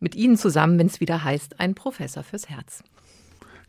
mit 0.00 0.14
Ihnen 0.14 0.36
zusammen, 0.36 0.78
wenn 0.78 0.88
es 0.88 1.00
wieder 1.00 1.24
heißt, 1.24 1.58
ein 1.58 1.74
Professor 1.74 2.22
fürs 2.22 2.50
Herz. 2.50 2.82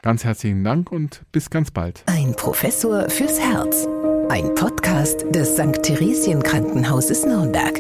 Ganz 0.02 0.26
herzlichen 0.26 0.66
Dank 0.66 0.92
und 0.92 1.22
bis 1.32 1.50
ganz 1.50 1.72
bald. 1.72 2.04
Ein 2.08 2.36
Professor 2.36 3.10
fürs 3.10 3.40
Herz. 3.40 3.88
Ein 4.30 4.54
Podcast 4.54 5.24
des 5.34 5.56
St. 5.56 5.82
Theresien 5.82 6.44
Krankenhauses 6.44 7.26
Nürnberg. 7.26 7.80